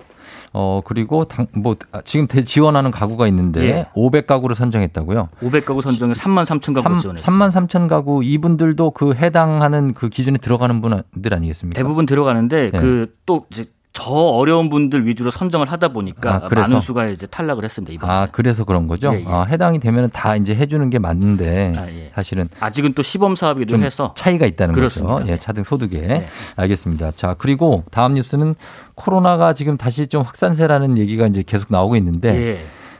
[0.59, 3.87] 어, 그리고 당, 뭐, 아, 지금 대, 지원하는 가구가 있는데 예.
[3.95, 5.29] 500가구를 선정했다고요?
[5.43, 7.21] 500가구 선정에 3만 3천 가구 지원했습니다.
[7.23, 11.77] 3만 3천 가구 이분들도 그 해당하는 그 기준에 들어가는 분들 아니겠습니까?
[11.77, 12.79] 대부분 들어가는데 네.
[12.79, 16.69] 그또 이제 더 어려운 분들 위주로 선정을 하다 보니까 아, 그래서?
[16.69, 17.93] 많은 수가 이제 탈락을 했습니다.
[17.95, 18.13] 이번에.
[18.13, 19.13] 아, 그래서 그런 거죠?
[19.15, 19.25] 예, 예.
[19.27, 22.11] 아, 해당이 되면 다 이제 해주는 게 맞는데 아, 예.
[22.15, 25.15] 사실은 아직은 또 시범 사업이기도 좀 해서 차이가 있다는 그렇습니다.
[25.15, 25.27] 거죠.
[25.29, 25.39] 예, 네.
[25.39, 26.25] 차등 소득에.
[26.57, 27.13] 알겠습니다.
[27.13, 28.55] 자, 그리고 다음 뉴스는
[28.97, 32.59] 코로나가 지금 다시 좀 확산세라는 얘기가 이제 계속 나오고 있는데 예.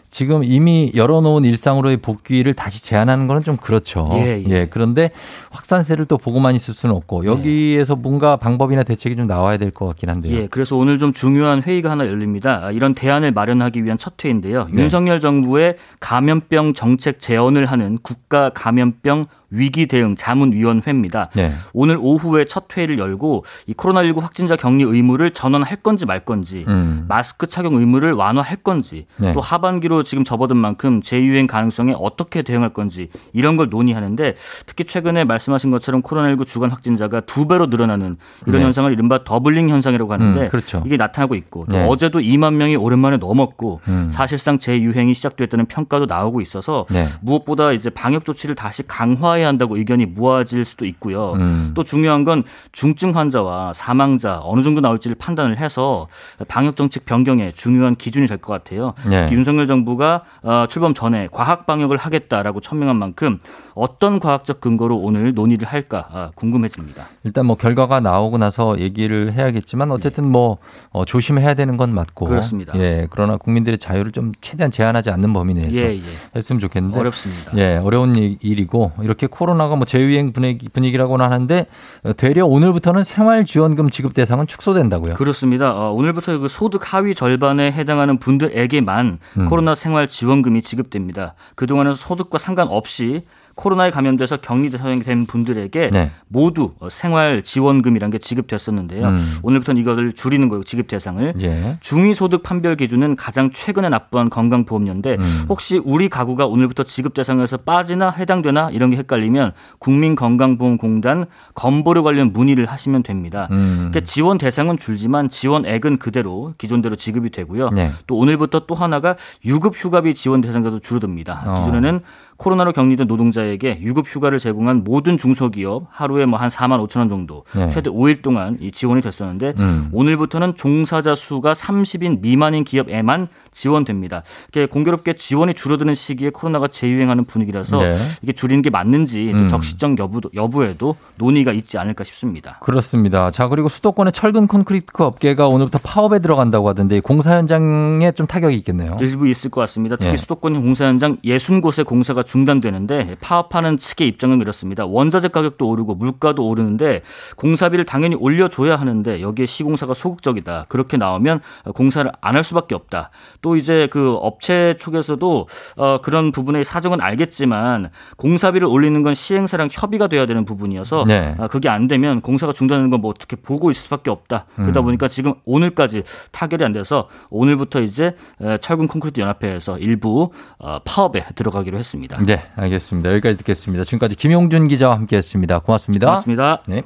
[0.09, 4.09] 지금 이미 열어놓은 일상으로의 복귀를 다시 제한하는 거는 좀 그렇죠.
[4.13, 4.67] 예, 예.
[4.71, 5.11] 그런데
[5.51, 10.09] 확산세를 또 보고만 있을 수는 없고 여기에서 뭔가 방법이나 대책이 좀 나와야 될 것 같긴
[10.09, 10.35] 한데요.
[10.37, 12.61] 예, 그래서 오늘 좀 중요한 회의가 하나 열립니다.
[12.63, 14.69] 아, 이런 대안을 마련하기 위한 첫 회인데요.
[14.71, 14.83] 네.
[14.83, 21.31] 윤석열 정부의 감염병 정책 제언을 하는 국가 감염병 위기 대응 자문위원회입니다.
[21.35, 21.53] 네.
[21.73, 27.05] 오늘 오후에 첫 회의를 열고 이 코로나19 확진자 격리 의무를 전원할 건지 말 건지 음.
[27.09, 29.33] 마스크 착용 의무를 완화할 건지 네.
[29.33, 34.35] 또 하반기로 지금 접어든 만큼 재유행 가능성에 어떻게 대응할 건지 이런 걸 논의하는데
[34.67, 38.17] 특히 최근에 말씀하신 것처럼 코로나19 주간 확진자가 두 배로 늘어나는
[38.47, 38.65] 이런 네.
[38.65, 40.83] 현상을 이른바 더블링 현상이라고 하는데 음, 그렇죠.
[40.85, 41.87] 이게 나타나고 있고 또 네.
[41.87, 44.09] 어제도 2만 명이 오랜만에 넘었고 음.
[44.11, 47.07] 사실상 재유행이 시작됐다는 평가도 나오고 있어서 네.
[47.21, 51.33] 무엇보다 이제 방역 조치를 다시 강화 해야 한다고 의견이 모아질 수도 있고요.
[51.35, 51.73] 음.
[51.75, 56.07] 또 중요한 건 중증 환자와 사망자 어느 정도 나올지를 판단을 해서
[56.49, 58.93] 방역 정책 변경에 중요한 기준이 될 것 같아요.
[59.09, 59.21] 네.
[59.21, 63.39] 특히 윤석열 정부가 어, 출범 전에 과학 방역을 하겠다라고 천명한 만큼
[63.75, 67.07] 어떤 과학적 근거로 오늘 논의를 할까 아, 궁금해집니다.
[67.25, 70.59] 일단 뭐 결과가 나오고 나서 얘기를 해야겠지만 어쨌든 뭐
[70.91, 72.73] 어, 조심해야 되는 건 맞고 그렇습니다.
[72.79, 76.03] 예, 그러나 국민들의 자유를 좀 최대한 제한하지 않는 범위 내에서 예, 예.
[76.35, 77.53] 했으면 좋겠는데 어렵습니다.
[77.57, 81.67] 예, 어려운 일- 일이고 이렇게 코로나가 뭐 재유행 분위기, 분위기라고는 하는데
[82.05, 85.15] 어, 되려 오늘부터는 생활지원금 지급 대상은 축소된다고요.
[85.15, 85.73] 그렇습니다.
[85.73, 89.45] 어, 오늘부터 그 소득 하위 절반에 해당하는 분들에게만 음.
[89.47, 91.35] 코로나 생활 지원금이 지급됩니다.
[91.55, 93.23] 그동안은 소득과 상관없이
[93.57, 96.11] 코로나에 감염돼서 격리 대상이 된 분들에게 네.
[96.29, 99.09] 모두 어, 생활 지원금이라는 게 지급됐었는데요.
[99.09, 99.39] 음.
[99.43, 100.63] 오늘부터는 이거를 줄이는 거예요.
[100.63, 101.35] 지급 대상을.
[101.41, 101.77] 예.
[101.81, 105.45] 중위소득 판별 기준은 가장 최근에 납부한 건강보험료인데 음.
[105.49, 112.67] 혹시 우리 가구가 오늘부터 지급 대상에서 빠지나 해당되나 이런 게 헷갈리면 국민건강보험공단 건보료 관련 문의를
[112.67, 113.49] 하시면 됩니다.
[113.53, 113.89] 음.
[113.91, 117.71] 그러니까 지원 대상은 줄지만 지원액은 그대로 기존대로 지급이 되고요.
[117.71, 117.91] 네.
[118.07, 121.43] 또 오늘부터 또 하나가 유급 휴가비 지원 대상자도 줄어듭니다.
[121.47, 121.55] 어.
[121.65, 122.03] 기존에는
[122.37, 127.45] 코로나로 격리된 노동자에게 유급 휴가를 제공한 모든 중소기업 하루에 뭐 한 4만 5천 원 정도
[127.55, 127.69] 네.
[127.69, 129.89] 최대 5일 동안 이 지원이 됐었는데 음.
[129.93, 134.23] 오늘부터는 종사자 수가 30인 미만인 기업에만 지원됩니다.
[134.49, 137.91] 이게 공교롭게 지원이 줄어드는 시기에 코로나가 재유행하는 분위기라서 네.
[138.23, 139.49] 이게 줄이는 게 맞는지 또 음.
[139.49, 142.59] 적시적 여부, 여부에도 논의가 있지 않을까 싶습니다.
[142.61, 143.31] 그렇습니다.
[143.31, 148.55] 자, 그리고 수도권의 철근 콘크리트 업계가 오늘부터 파업에 들어간다고 하던데 이 공사 현장에 좀 타격이
[148.57, 148.97] 있겠네요.
[149.01, 149.97] 일부 있을 것 같습니다.
[149.97, 150.17] 특히 예.
[150.17, 154.85] 수도권 공사 현장 60곳의 공사가 중단되는데 파업하는 측의 입장은 이렇습니다.
[154.87, 157.03] 원자재 가격도 오르고 물가도 오르는데
[157.37, 160.67] 공사비를 당연히 올려줘야 하는데 여기에 시공사가 소극적이다.
[160.69, 161.41] 그렇게 나오면
[161.75, 163.09] 공사를 안 할 수밖에 없다.
[163.41, 165.49] 또 이제 그 업체 쪽에서도
[165.79, 171.35] 어 그런 부분의 사정은 알겠지만 공사비를 올리는 건 시행사랑 협의가 돼야 되는 부분이어서 네.
[171.39, 174.47] 아, 그게 안 되면 공사가 중단되는 건 뭐 어떻게 보고 있을 수밖에 없다.
[174.57, 174.85] 그러다 음.
[174.87, 176.03] 보니까 지금 오늘까지
[176.33, 182.16] 타결이 안 돼서 오늘부터 이제 에, 철근 콘크리트 연합회에서 일부 어, 파업에 들어가기로 했습니다.
[182.25, 183.11] 네, 알겠습니다.
[183.13, 183.85] 여기까지 듣겠습니다.
[183.85, 185.61] 지금까지 김용준 기자와 함께했습니다.
[185.61, 186.07] 고맙습니다.
[186.07, 186.63] 고맙습니다.
[186.67, 186.83] 네.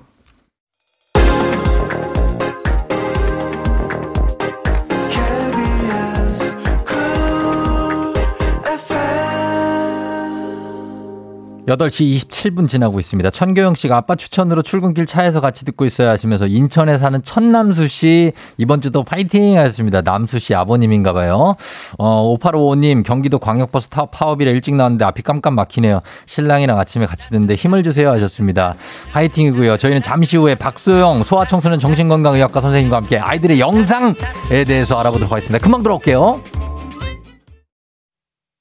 [11.67, 13.31] 8시 27분 지나고 있습니다.
[13.31, 18.81] 천교영 씨가 아빠 추천으로 출근길 차에서 같이 듣고 있어야 하시면서 인천에 사는 천남수 씨 이번
[18.81, 20.01] 주도 파이팅 하셨습니다.
[20.01, 21.57] 남수 씨 아버님인가 봐요.
[21.99, 26.01] 어, 5855님 경기도 광역버스 타 파업이라 일찍 나왔는데 앞이 깜깜 막히네요.
[26.27, 28.75] 신랑이랑 아침에 같이 듣는데 힘을 주세요 하셨습니다.
[29.13, 29.77] 파이팅이고요.
[29.77, 34.15] 저희는 잠시 후에 박소영 소아청소년 정신건강의학과 선생님과 함께 아이들의 영상에
[34.67, 35.63] 대해서 알아보도록 하겠습니다.
[35.63, 36.41] 금방 들어올게요.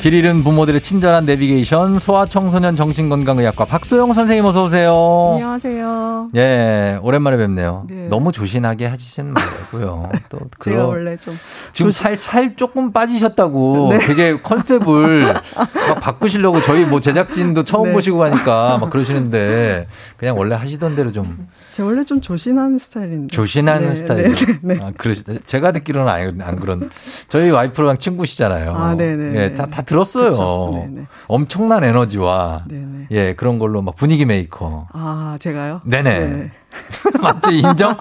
[0.00, 5.32] 길 잃은 부모들의 친절한 내비게이션 소아청소년 정신건강의학과 박소영 선생님 어서 오세요.
[5.34, 6.30] 안녕하세요.
[6.36, 7.86] 예, 오랜만에 뵙네요.
[7.88, 8.08] 네.
[8.08, 10.08] 너무 조신하게 하시진 말고요.
[10.28, 11.36] 또 제가 그런 원래 좀
[11.72, 17.92] 지금 살, 살 조금 빠지셨다고 되게 컨셉을 막 바꾸시려고 저희 뭐 제작진도 처음 네.
[17.92, 19.88] 보시고 가니까 막 그러시는데
[20.18, 23.36] 그냥 원래 하시던 대로 좀 제가 원래 좀 조신한 스타일인데.
[23.36, 24.22] 조신하는 네, 스타일.
[24.22, 24.80] 네, 네, 네.
[24.82, 26.88] 아, 그러시, 제가 듣기로는 안, 안 그런.
[27.28, 28.74] 저희 와이프랑 친구시잖아요.
[28.74, 29.38] 아, 네네.
[29.38, 30.30] 예, 다, 다 들었어요.
[30.30, 30.70] 그쵸.
[30.72, 31.06] 네네.
[31.26, 33.08] 엄청난 에너지와 네네.
[33.10, 34.86] 예, 그런 걸로 막 분위기 메이커.
[34.94, 35.80] 아, 제가요?
[35.84, 36.50] 네네.
[37.20, 37.50] 맞죠?
[37.50, 37.98] 인정?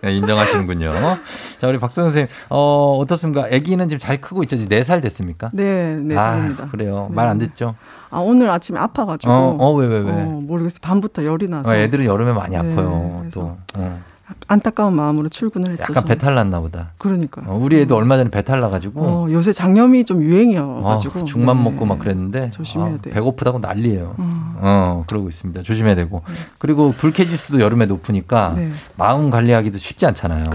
[0.00, 0.90] 네, 인정하시는군요.
[1.60, 3.46] 자, 우리 박소영 선생님, 어, 어떻습니까?
[3.52, 4.56] 아기는 지금 잘 크고 있죠?
[4.56, 5.50] 4살 됐습니까?
[5.52, 6.64] 네, 네, 살입니다.
[6.64, 7.06] 아, 그래요.
[7.10, 7.16] 네.
[7.16, 7.74] 말안 듣죠?
[8.10, 9.32] 아, 오늘 아침에 아파가지고.
[9.32, 10.10] 어, 어, 왜, 왜, 왜?
[10.10, 10.78] 어, 모르겠어요.
[10.82, 11.70] 밤부터 열이 나서.
[11.70, 13.18] 어, 애들은 여름에 많이 네, 아파요.
[13.20, 13.56] 그래서 또.
[13.76, 14.02] 어.
[14.48, 15.84] 안타까운 마음으로 출근을 했죠.
[15.90, 16.04] 약간.
[16.04, 16.92] 배탈 났나 보다.
[16.98, 17.42] 그러니까.
[17.46, 19.00] 어, 우리 애도 얼마 전에 배탈 나가지고.
[19.00, 21.20] 어, 요새 장염이 좀 유행이어가지고.
[21.20, 21.64] 어, 죽만 네.
[21.64, 23.14] 먹고 막 그랬는데 조심해야 아, 돼요.
[23.14, 24.14] 배고프다고 난리예요.
[24.18, 24.54] 음.
[24.60, 25.62] 어, 그러고 있습니다.
[25.62, 26.22] 조심해야 되고.
[26.58, 28.68] 그리고 불쾌지수도 여름에 높으니까 네.
[28.96, 30.46] 마음 관리하기도 쉽지 않잖아요.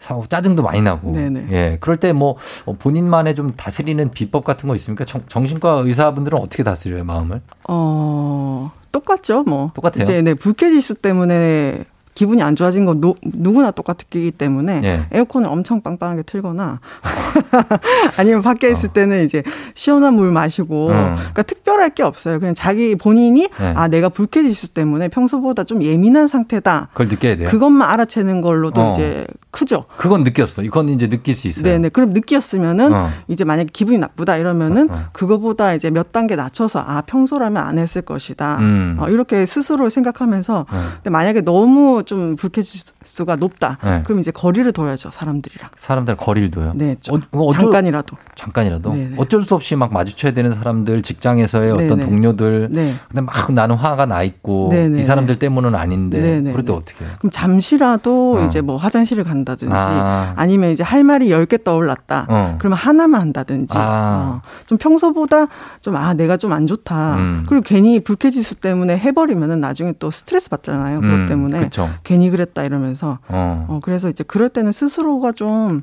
[0.00, 1.10] 사고 짜증도 많이 나고.
[1.12, 1.48] 네네.
[1.50, 1.76] 예.
[1.80, 2.36] 그럴 때 뭐
[2.78, 5.04] 본인만의 좀 다스리는 비법 같은 거 있습니까?
[5.04, 7.40] 정, 정신과 의사분들은 어떻게 다스려요, 마음을?
[7.68, 9.72] 어, 똑같죠, 뭐.
[9.74, 10.02] 똑같아요?
[10.02, 11.84] 이제, 네, 불쾌지수 때문에
[12.14, 15.06] 기분이 안 좋아진 건 노- 누구나 똑같기 때문에 예.
[15.12, 16.80] 에어컨을 엄청 빵빵하게 틀거나
[18.18, 19.42] 아니면 밖에 있을 때는 이제
[19.74, 20.92] 시원한 물 마시고 어.
[20.92, 21.14] 음.
[21.16, 22.38] 그러니까 특별할 게 없어요.
[22.38, 23.72] 그냥 자기 본인이 네.
[23.76, 26.88] 아 내가 불쾌지수 때문에 평소보다 좀 예민한 상태다.
[26.92, 27.48] 그걸 느껴야 돼요.
[27.48, 28.94] 그것만 알아채는 걸로도 어.
[28.94, 29.84] 이제 크죠.
[29.96, 30.62] 그건 느꼈어.
[30.62, 31.64] 이건 이제 느낄 수 있어요.
[31.64, 31.90] 네네.
[31.90, 33.10] 그럼 느꼈으면은 어.
[33.28, 35.00] 이제 만약에 기분이 나쁘다 이러면은 어, 어.
[35.12, 38.58] 그거보다 이제 몇 단계 낮춰서 아 평소라면 안 했을 것이다.
[38.60, 38.96] 음.
[39.00, 40.78] 어, 이렇게 스스로 생각하면서 네.
[40.96, 43.78] 근데 만약에 너무 좀 불쾌지 수가 높다.
[43.84, 44.02] 네.
[44.04, 45.70] 그럼 이제 거리를 둬야죠 사람들이랑.
[45.76, 46.72] 사람들 거리를 둬요.
[46.74, 48.16] 네, 좀 어, 어쩔- 잠깐이라도.
[48.34, 49.14] 잠깐이라도 네네.
[49.18, 52.04] 어쩔 수 없이 막 마주쳐야 되는 사람들, 직장에서의 어떤 네네.
[52.06, 52.68] 동료들.
[52.70, 52.94] 네.
[53.08, 55.00] 근데 막 나는 화가 나 있고 네네.
[55.00, 56.52] 이 사람들 때문은 아닌데 네네.
[56.52, 57.14] 그럴 때 어떻게 해요?
[57.18, 58.46] 그럼 잠시라도 어.
[58.46, 60.34] 이제 뭐 화장실을 간다든지 아.
[60.36, 60.46] 아.
[60.46, 62.26] 니면 이제 할 말이 10개 떠올랐다.
[62.28, 62.56] 어.
[62.58, 63.74] 그러면 하나만 한다든지.
[63.76, 64.40] 아.
[64.44, 64.48] 어.
[64.66, 65.46] 좀 평소보다
[65.80, 67.16] 좀 아, 내가 좀 안 좋다.
[67.16, 67.44] 음.
[67.48, 71.00] 그리고 괜히 불쾌지수 때문에 해버리면은 나중에 또 스트레스 받잖아요.
[71.00, 71.60] 그것 음, 때문에.
[71.60, 71.88] 그쵸.
[72.04, 73.18] 괜히 그랬다 이러면 서.
[73.28, 73.66] 어.
[73.68, 75.82] 어, 그래서 이제 그럴 때는 스스로가 좀,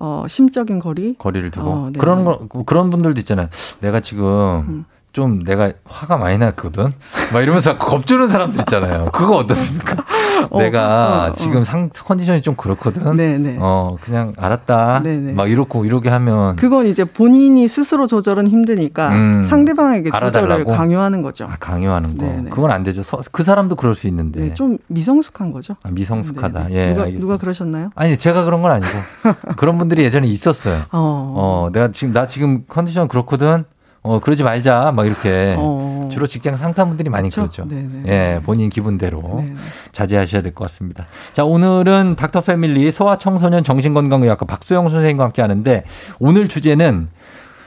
[0.00, 1.14] 어, 심적인 거리.
[1.18, 2.24] 거리를 두고 어, 네, 그런 네.
[2.24, 3.48] 거 그런 분들도 있잖아요.
[3.80, 6.92] 내가 지금 좀 내가 화가 많이 났거든.
[7.32, 9.04] 막 이러면서 겁주는 사람들 있잖아요.
[9.12, 9.94] 그거 어떻습니까?
[10.50, 11.32] 어, 내가 어, 어.
[11.34, 13.16] 지금 상 컨디션이 좀 그렇거든.
[13.16, 13.56] 네, 네.
[13.60, 15.00] 어 그냥 알았다.
[15.02, 15.32] 네, 네.
[15.32, 19.44] 막 이렇고 이렇게 하면 그건 이제 본인이 스스로 조절은 힘드니까 음.
[19.44, 20.72] 상대방에게 조절을 알아달라고?
[20.76, 21.44] 강요하는 거죠.
[21.46, 22.24] 아, 강요하는 거.
[22.24, 22.50] 네, 네.
[22.50, 23.02] 그건 안 되죠.
[23.02, 24.40] 서- 그 사람도 그럴 수 있는데.
[24.40, 25.76] 네, 좀 미성숙한 거죠.
[25.82, 26.68] 아, 미성숙하다.
[26.68, 26.74] 네, 네.
[26.74, 26.92] 예.
[26.92, 27.08] 누가.
[27.18, 27.90] 누가 그러셨나요?
[27.94, 28.88] 아니 제가 그런 건 아니고
[29.56, 30.80] 그런 분들이 예전에 있었어요.
[30.92, 31.34] 어.
[31.36, 33.64] 어, 내가 지금 나 지금 컨디션 그렇거든.
[34.02, 34.92] 어, 그러지 말자.
[34.94, 35.93] 막 이렇게 어.
[36.10, 37.42] 주로 직장 상사분들이 많이 그쵸?
[37.42, 37.64] 그러죠.
[37.68, 38.02] 네네.
[38.06, 39.54] 예, 본인 기분대로 네네.
[39.92, 41.06] 자제하셔야 될 것 같습니다.
[41.32, 45.84] 자, 오늘은 닥터 패밀리 소아 청소년 정신건강의학과 박소영 선생님과 함께 하는데
[46.18, 47.08] 오늘 주제는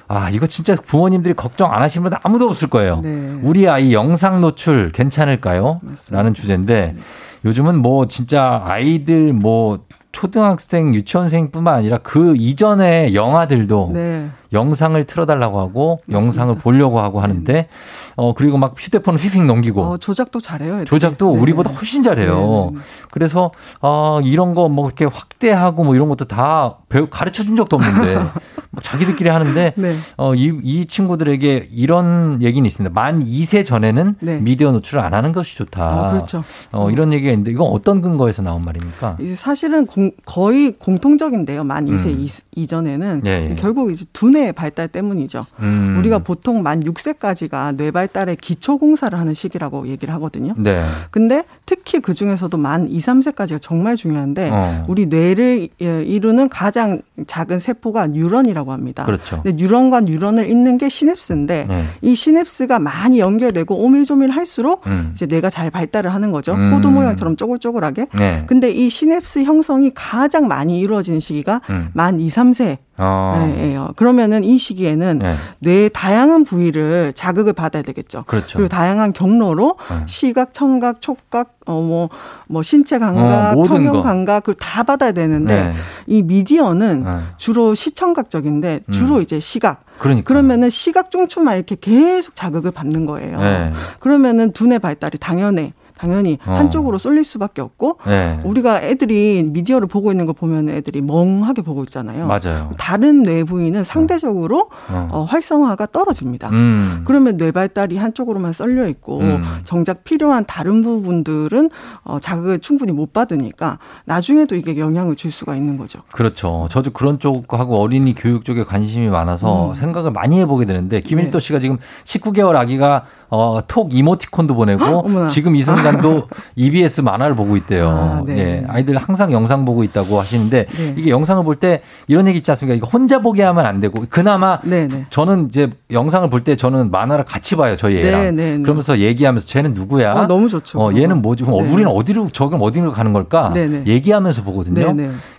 [0.10, 3.02] 아, 이거 진짜 부모님들이 걱정 안 하시는 분 아무도 없을 거예요.
[3.04, 3.40] 네.
[3.44, 5.80] 우리 아이 영상 노출 괜찮을까요?
[6.12, 6.96] 라는 주제인데
[7.44, 9.80] 요즘은 뭐 진짜 아이들 뭐
[10.22, 14.28] 초등학생, 유치원생뿐만 아니라 그 이전의 영화들도 네.
[14.52, 16.26] 영상을 틀어달라고 하고 맞습니다.
[16.28, 17.68] 영상을 보려고 하고 하는데
[18.16, 20.74] 어 그리고 막 휴대폰을 휘핑 넘기고 어, 조작도 잘해요.
[20.78, 20.86] 애들이.
[20.88, 21.40] 조작도 네.
[21.40, 22.36] 우리보다 훨씬 잘해요.
[22.36, 22.86] 네, 네, 네.
[23.12, 27.76] 그래서 어 이런 거 뭐 이렇게 확대하고 뭐 이런 것도 다 배우 가르쳐 준 적도
[27.76, 28.18] 없는데
[28.72, 29.96] 뭐 자기들끼리 하는데 네.
[30.18, 32.94] 어 이 이 친구들에게 이런 얘기는 있습니다.
[32.94, 34.40] 만 2세 전에는 네.
[34.42, 36.02] 미디어 노출을 안 하는 것이 좋다.
[36.08, 36.44] 어, 그렇죠.
[36.72, 39.18] 어, 이런 얘기가 있는데 이건 어떤 근거에서 나온 말입니까?
[39.36, 41.64] 사실은 공- 거의 공통적인데요.
[41.64, 42.20] 만 2세 음.
[42.20, 43.56] 이, 이전에는 예, 예.
[43.56, 45.46] 결국 이제 두뇌 발달 때문이죠.
[45.60, 45.96] 음.
[46.00, 50.54] 우리가 보통 만 6세까지가 뇌 발달의 기초 공사를 하는 시기라고 얘기를 하거든요.
[50.58, 50.84] 네.
[51.12, 54.84] 근데 특히 그 중에서도 만 2, 3세까지가 정말 중요한데 어.
[54.88, 59.04] 우리 뇌를 예, 이루는 가장 작은 세포가 뉴런이라고 합니다.
[59.04, 59.42] 그렇죠.
[59.44, 61.86] 근데 뉴런과 뉴런을 잇는 게 시냅스인데 네.
[62.02, 65.12] 이 시냅스가 많이 연결되고 오밀조밀 할수록 음.
[65.14, 66.54] 이제 뇌가 잘 발달을 하는 거죠.
[66.54, 66.72] 음.
[66.72, 68.08] 포도 모양처럼 쪼글쪼글하게.
[68.18, 68.44] 네.
[68.48, 71.90] 근데 이 시냅스 형성이 가장 많이 이루어지는 시기가 음.
[71.94, 72.78] 만 2, 3세.
[72.98, 73.54] 어.
[73.60, 73.90] 예요.
[73.96, 75.36] 그러면은 이 시기에는 네.
[75.60, 78.24] 뇌의 다양한 부위를 자극을 받아야 되겠죠.
[78.26, 78.58] 그렇죠.
[78.58, 79.96] 리고 다양한 경로로 네.
[80.08, 82.10] 시각, 청각, 촉각, 어뭐
[82.48, 83.64] 뭐 신체 감각, 어, 거.
[83.64, 85.74] 평형 감각 그걸 다 받아야 되는데 네.
[86.08, 87.18] 이 미디어는 네.
[87.38, 89.22] 주로 시청각적인데 주로 음.
[89.22, 89.84] 이제 시각.
[90.00, 90.28] 그러니까.
[90.28, 93.40] 그러면은 시각 중추만 이렇게 계속 자극을 받는 거예요.
[93.40, 93.74] 네.
[94.00, 95.74] 그러면은 두뇌 발달이 당연해.
[95.98, 96.54] 당연히 어.
[96.54, 98.40] 한쪽으로 쏠릴 수밖에 없고 네.
[98.44, 102.28] 우리가 애들이 미디어를 보고 있는 거 보면 애들이 멍하게 보고 있잖아요.
[102.28, 102.72] 맞아요.
[102.78, 105.10] 다른 뇌 부위는 상대적으로 어.
[105.12, 106.50] 어, 활성화가 떨어집니다.
[106.50, 107.02] 음.
[107.06, 109.44] 그러면 뇌 발달이 한쪽으로만 썰려 있고 음.
[109.64, 111.70] 정작 필요한 다른 부분들은
[112.04, 116.00] 어, 자극을 충분히 못 받으니까 나중에도 이게 영향을 줄 수가 있는 거죠.
[116.12, 116.68] 그렇죠.
[116.70, 119.76] 저도 그런 쪽하고 어린이 교육 쪽에 관심이 많아서 음.
[119.76, 121.46] 생각을 많이 해보게 되는데 김일도 네.
[121.46, 125.28] 씨가 지금 19개월 아기가 어, 톡 이모티콘도 보내고.
[125.28, 127.90] 지금 이 순간도 EBS 만화를 보고 있대요.
[127.90, 128.38] 아, 네.
[128.38, 130.94] 예, 아이들 항상 영상 보고 있다고 하시는데 네.
[130.98, 132.76] 이게 영상을 볼 때 이런 얘기 있지 않습니까?
[132.76, 135.06] 이거 혼자 보게 하면 안 되고 그나마 네, 네.
[135.10, 137.76] 저는 이제 영상을 볼 때 저는 만화를 같이 봐요.
[137.76, 138.22] 저희 애랑.
[138.22, 138.64] 네, 네, 네.
[138.64, 140.12] 그러면서 얘기하면서 쟤는 누구야?
[140.14, 140.80] 아, 너무 좋죠.
[140.80, 141.44] 어, 얘는 뭐지?
[141.46, 141.72] 어, 네.
[141.72, 143.52] 우리는 어디로 저건 어디로 가는 걸까?
[143.54, 143.84] 네, 네.
[143.88, 144.94] 얘기하면서 보거든요.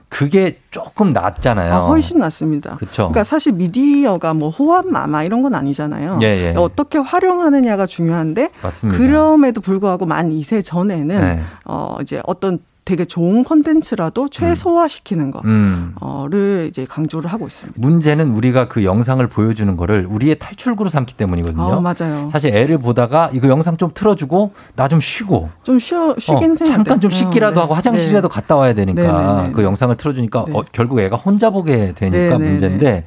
[0.08, 1.72] 그게 조금 낫잖아요.
[1.72, 2.76] 아, 훨씬 낫습니다.
[2.76, 3.02] 그쵸.
[3.02, 6.18] 러니까 사실 미디어가 뭐 호환 마마 이런 건 아니잖아요.
[6.22, 6.54] 예, 예.
[6.56, 8.98] 어떻게 활용하느냐가 중요한데 맞습니다.
[8.98, 11.42] 그럼에도 불구하고 만 2세 전에는 네.
[11.64, 12.58] 어 이제 어떤
[12.88, 15.92] 되게 좋은 컨텐츠라도 최소화시키는 음.
[15.94, 17.78] 거를 이제 강조를 하고 있습니다.
[17.78, 21.62] 문제는 우리가 그 영상을 보여주는 거를 우리의 탈출구로 삼기 때문이거든요.
[21.62, 22.30] 아, 맞아요.
[22.32, 26.98] 사실 애를 보다가 이거 영상 좀 틀어주고 나 좀 쉬고 좀 쉬어 쉬긴 어, 잠깐
[26.98, 27.10] 좀.
[27.10, 27.60] 쉬기라도 네.
[27.60, 29.52] 하고 화장실이라도 갔다 와야 되니까 네, 네, 네.
[29.52, 30.52] 그 영상을 틀어주니까 네.
[30.58, 33.04] 어, 결국 애가 혼자 보게 되니까 네, 네, 문제인데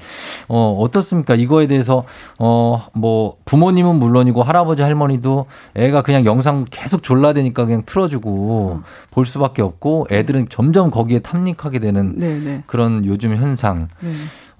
[0.47, 1.33] 어, 어떻습니까?
[1.33, 2.03] 이거에 대해서
[2.37, 8.83] 어, 뭐 부모님은 물론이고 할아버지 할머니도 애가 그냥 영상 계속 졸라대니까 그냥 틀어주고 어.
[9.09, 12.63] 볼 수밖에 없고 애들은 점점 거기에 탐닉하게 되는 네, 네.
[12.67, 13.87] 그런 요즘 현상.
[13.99, 14.09] 네.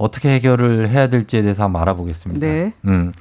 [0.02, 2.46] 어떻게 해결을 해야 될지에 대해서 한번 알아보겠습니다.
[2.46, 2.74] 네.
[2.86, 3.12] 음.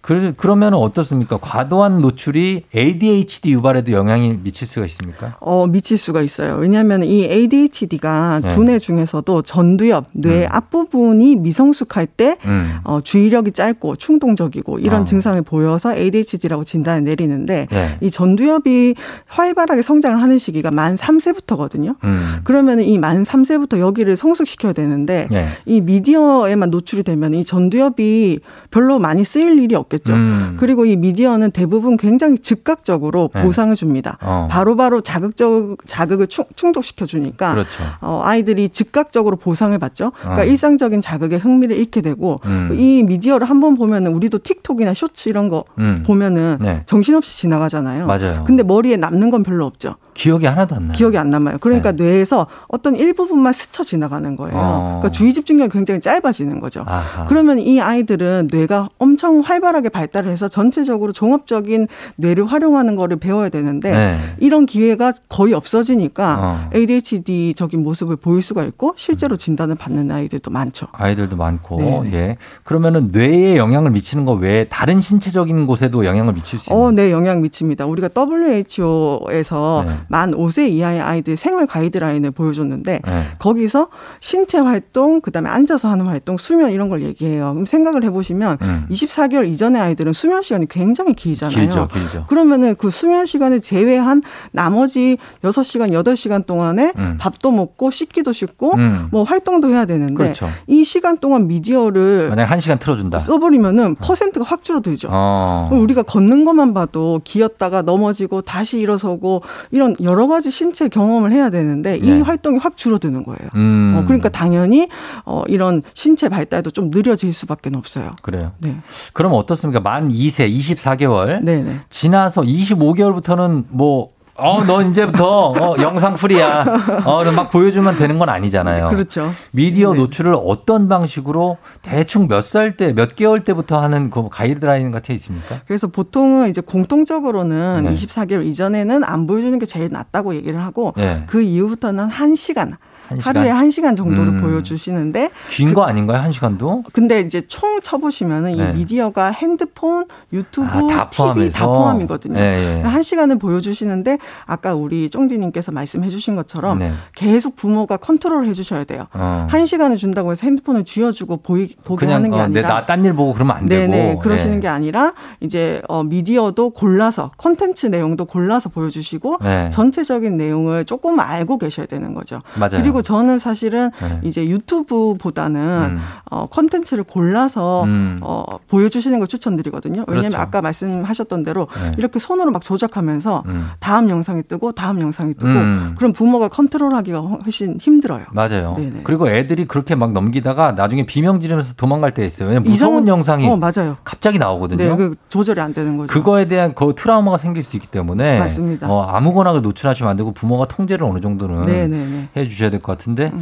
[0.00, 1.36] 그, 그러면 어떻습니까?
[1.36, 5.36] 과도한 노출이 ADHD 유발에도 영향이 미칠 수가 있습니까?
[5.40, 6.56] 어, 미칠 수가 있어요.
[6.56, 8.48] 왜냐하면 이 ADHD가 네.
[8.50, 12.78] 두뇌 중에서도 전두엽, 뇌 앞부분이 미성숙할 때 음.
[12.84, 15.04] 어, 주의력이 짧고 충동적이고 이런 어.
[15.04, 17.96] 증상을 보여서 ADHD라고 진단을 내리는데 네.
[18.00, 18.94] 이 전두엽이
[19.26, 21.96] 활발하게 성장을 하는 시기가 만 3세부터거든요.
[22.04, 22.36] 음.
[22.44, 25.48] 그러면 이 만 3세부터 여기를 성숙시켜야 되는데 네.
[25.64, 30.14] 이 미디어 에만 노출이 되면 이 전두엽이 별로 많이 쓰일 일이 없겠죠.
[30.14, 30.56] 음.
[30.58, 33.42] 그리고 이 미디어는 대부분 굉장히 즉각적으로 네.
[33.42, 34.18] 보상을 줍니다.
[34.20, 34.48] 어.
[34.50, 37.70] 바로바로 자극적 자극을 충, 충족시켜 주니까 그렇죠.
[38.00, 40.12] 어, 아이들이 즉각적으로 보상을 받죠.
[40.20, 40.44] 그러니까 어.
[40.44, 42.70] 일상적인 자극에 흥미를 잃게 되고 음.
[42.74, 46.02] 이 미디어를 한번 보면은 우리도 틱톡이나 쇼츠 이런 거 음.
[46.06, 46.82] 보면은 네.
[46.86, 48.06] 정신없이 지나가잖아요.
[48.06, 48.44] 맞아요.
[48.46, 49.96] 근데 머리에 남는 건 별로 없죠.
[50.20, 50.92] 기억이 하나도 안 나요.
[50.92, 51.56] 기억이 안 남아요.
[51.60, 54.54] 그러니까 뇌에서 어떤 일부분만 스쳐 지나가는 거예요.
[54.54, 54.60] 네.
[54.62, 54.98] 어.
[55.00, 56.84] 그러니까 주의 집중력이 굉장히 짧아지는 거죠.
[56.86, 57.24] 아하.
[57.24, 63.90] 그러면 이 아이들은 뇌가 엄청 활발하게 발달을 해서 전체적으로 종합적인 뇌를 활용하는 거를 배워야 되는데
[63.90, 64.18] 네.
[64.40, 66.70] 이런 기회가 거의 없어지니까 어.
[66.74, 70.86] ADHD적인 모습을 보일 수가 있고 실제로 진단을 받는 아이들도 많죠.
[70.92, 72.12] 아이들도 많고, 네.
[72.12, 72.36] 예.
[72.64, 77.10] 그러면은 뇌에 영향을 미치는 거 외에 다른 신체적인 곳에도 영향을 미칠 수 있는 어, 네,
[77.10, 77.86] 영향 미칩니다.
[77.86, 79.94] 우리가 WHO에서 네.
[80.10, 83.24] 만 5세 이하의 아이들 생활 가이드라인을 보여줬는데 네.
[83.38, 83.86] 거기서
[84.18, 87.52] 신체 활동, 그다음에 앉아서 하는 활동, 수면 이런 걸 얘기해요.
[87.52, 88.86] 그럼 생각을 해보시면 음.
[88.90, 91.56] 24개월 이전의 아이들은 수면 시간이 굉장히 길잖아요.
[91.56, 92.24] 길죠, 길죠.
[92.26, 97.16] 그러면은 그 수면 시간을 제외한 나머지 6시간, 8시간 동안에 음.
[97.20, 99.06] 밥도 먹고 씻기도 씻고 음.
[99.12, 100.48] 뭐 활동도 해야 되는데 그렇죠.
[100.66, 103.18] 이 시간 동안 미디어를 만약에 한 시간 틀어준다.
[103.18, 105.06] 써버리면은 퍼센트가 확 줄어들죠.
[105.12, 105.70] 어.
[105.72, 111.96] 우리가 걷는 것만 봐도 기었다가 넘어지고 다시 일어서고 이런 여러 가지 신체 경험을 해야 되는데
[111.96, 112.20] 이 네.
[112.20, 113.50] 활동이 확 줄어드는 거예요.
[113.54, 113.94] 음.
[113.96, 114.88] 어, 그러니까 당연히
[115.24, 118.10] 어, 이런 신체 발달도 좀 느려질 수밖에 없어요.
[118.22, 118.52] 그래요.
[118.58, 118.76] 네.
[119.12, 119.80] 그럼 어떻습니까?
[119.80, 121.42] 만 2세, 24개월.
[121.42, 121.76] 네, 네.
[121.90, 126.64] 지나서 25개월부터는 뭐, 어, 너 이제부터, 어, 영상 풀이야.
[127.04, 128.88] 어, 막 보여주면 되는 건 아니잖아요.
[128.88, 129.30] 그렇죠.
[129.52, 129.98] 미디어 네.
[129.98, 135.14] 노출을 어떤 방식으로 대충 몇 살 때, 몇 개월 때부터 하는 그 가이드라인 같은 게
[135.14, 135.60] 있습니까?
[135.66, 137.94] 그래서 보통은 이제 공통적으로는 네.
[137.94, 141.22] 24개월 이전에는 안 보여주는 게 제일 낫다고 얘기를 하고 네.
[141.28, 142.70] 그 이후부터는 한시간
[143.10, 143.36] 한 시간?
[143.36, 144.40] 하루에 한시간 정도를 음.
[144.40, 146.18] 보여주시는데 긴 거 아닌가요?
[146.22, 146.84] 한 시간도?
[146.92, 148.70] 근데 이제 총 쳐보시면은 네.
[148.70, 151.66] 이 미디어가 핸드폰, 유튜브, 아, 다 TV 다?
[151.66, 152.38] 포함이거든요.
[152.38, 152.82] 예, 예.
[152.82, 156.92] 한 시간을 보여주시는데 아까 우리 쫑디님께서 말씀해 주신 것처럼 네.
[157.14, 159.06] 계속 부모가 컨트롤 해 주셔야 돼요.
[159.12, 159.46] 어.
[159.50, 163.14] 한 시간을 준다고 해서 핸드폰을 쥐어주고 보이, 보게 하는 게 어, 내 아니라 나딴 일
[163.14, 163.90] 보고 그러면 안 되고.
[163.90, 164.60] 네네 그러시는 네.
[164.60, 169.70] 게 아니라 이제 어 미디어도 골라서 컨텐츠 내용도 골라서 보여주시고 네.
[169.72, 172.40] 전체적인 내용을 조금 알고 계셔야 되는 거죠.
[172.56, 172.70] 맞아요.
[172.80, 174.20] 그리고 저는 사실은 네.
[174.22, 175.98] 이제 유튜브보다는 음.
[176.30, 178.18] 어 컨텐츠를 골라서 음.
[178.22, 180.04] 어 보여주시는 걸 추천드리거든요.
[180.06, 180.42] 왜냐하면 그렇죠.
[180.42, 181.92] 아까 말씀하셨던 대로 네.
[181.98, 183.68] 이렇게 손으로 막 조작하면서 음.
[183.80, 185.94] 다음 영상이 뜨고 다음 영상이 뜨고 음.
[185.98, 188.24] 그럼 부모가 컨트롤하기가 훨씬 힘들어요.
[188.32, 188.74] 맞아요.
[188.76, 189.00] 네네.
[189.04, 192.48] 그리고 애들이 그렇게 막 넘기다가 나중에 비명 지르면서 도망갈 때 있어요.
[192.48, 193.96] 왜냐면 무서운 이상한- 영상이 어 맞아요.
[194.04, 194.78] 갑자기 나오거든요.
[194.84, 196.12] 네, 그 조절이 안 되는 거죠.
[196.12, 198.88] 그거에 대한 그 트라우마가 생길 수 있기 때문에 맞습니다.
[198.90, 202.28] 어, 아무거나 노출하시면 안 되고 부모가 통제를 어느 정도는 네네네.
[202.36, 203.32] 해 주셔야 될 것 같 은데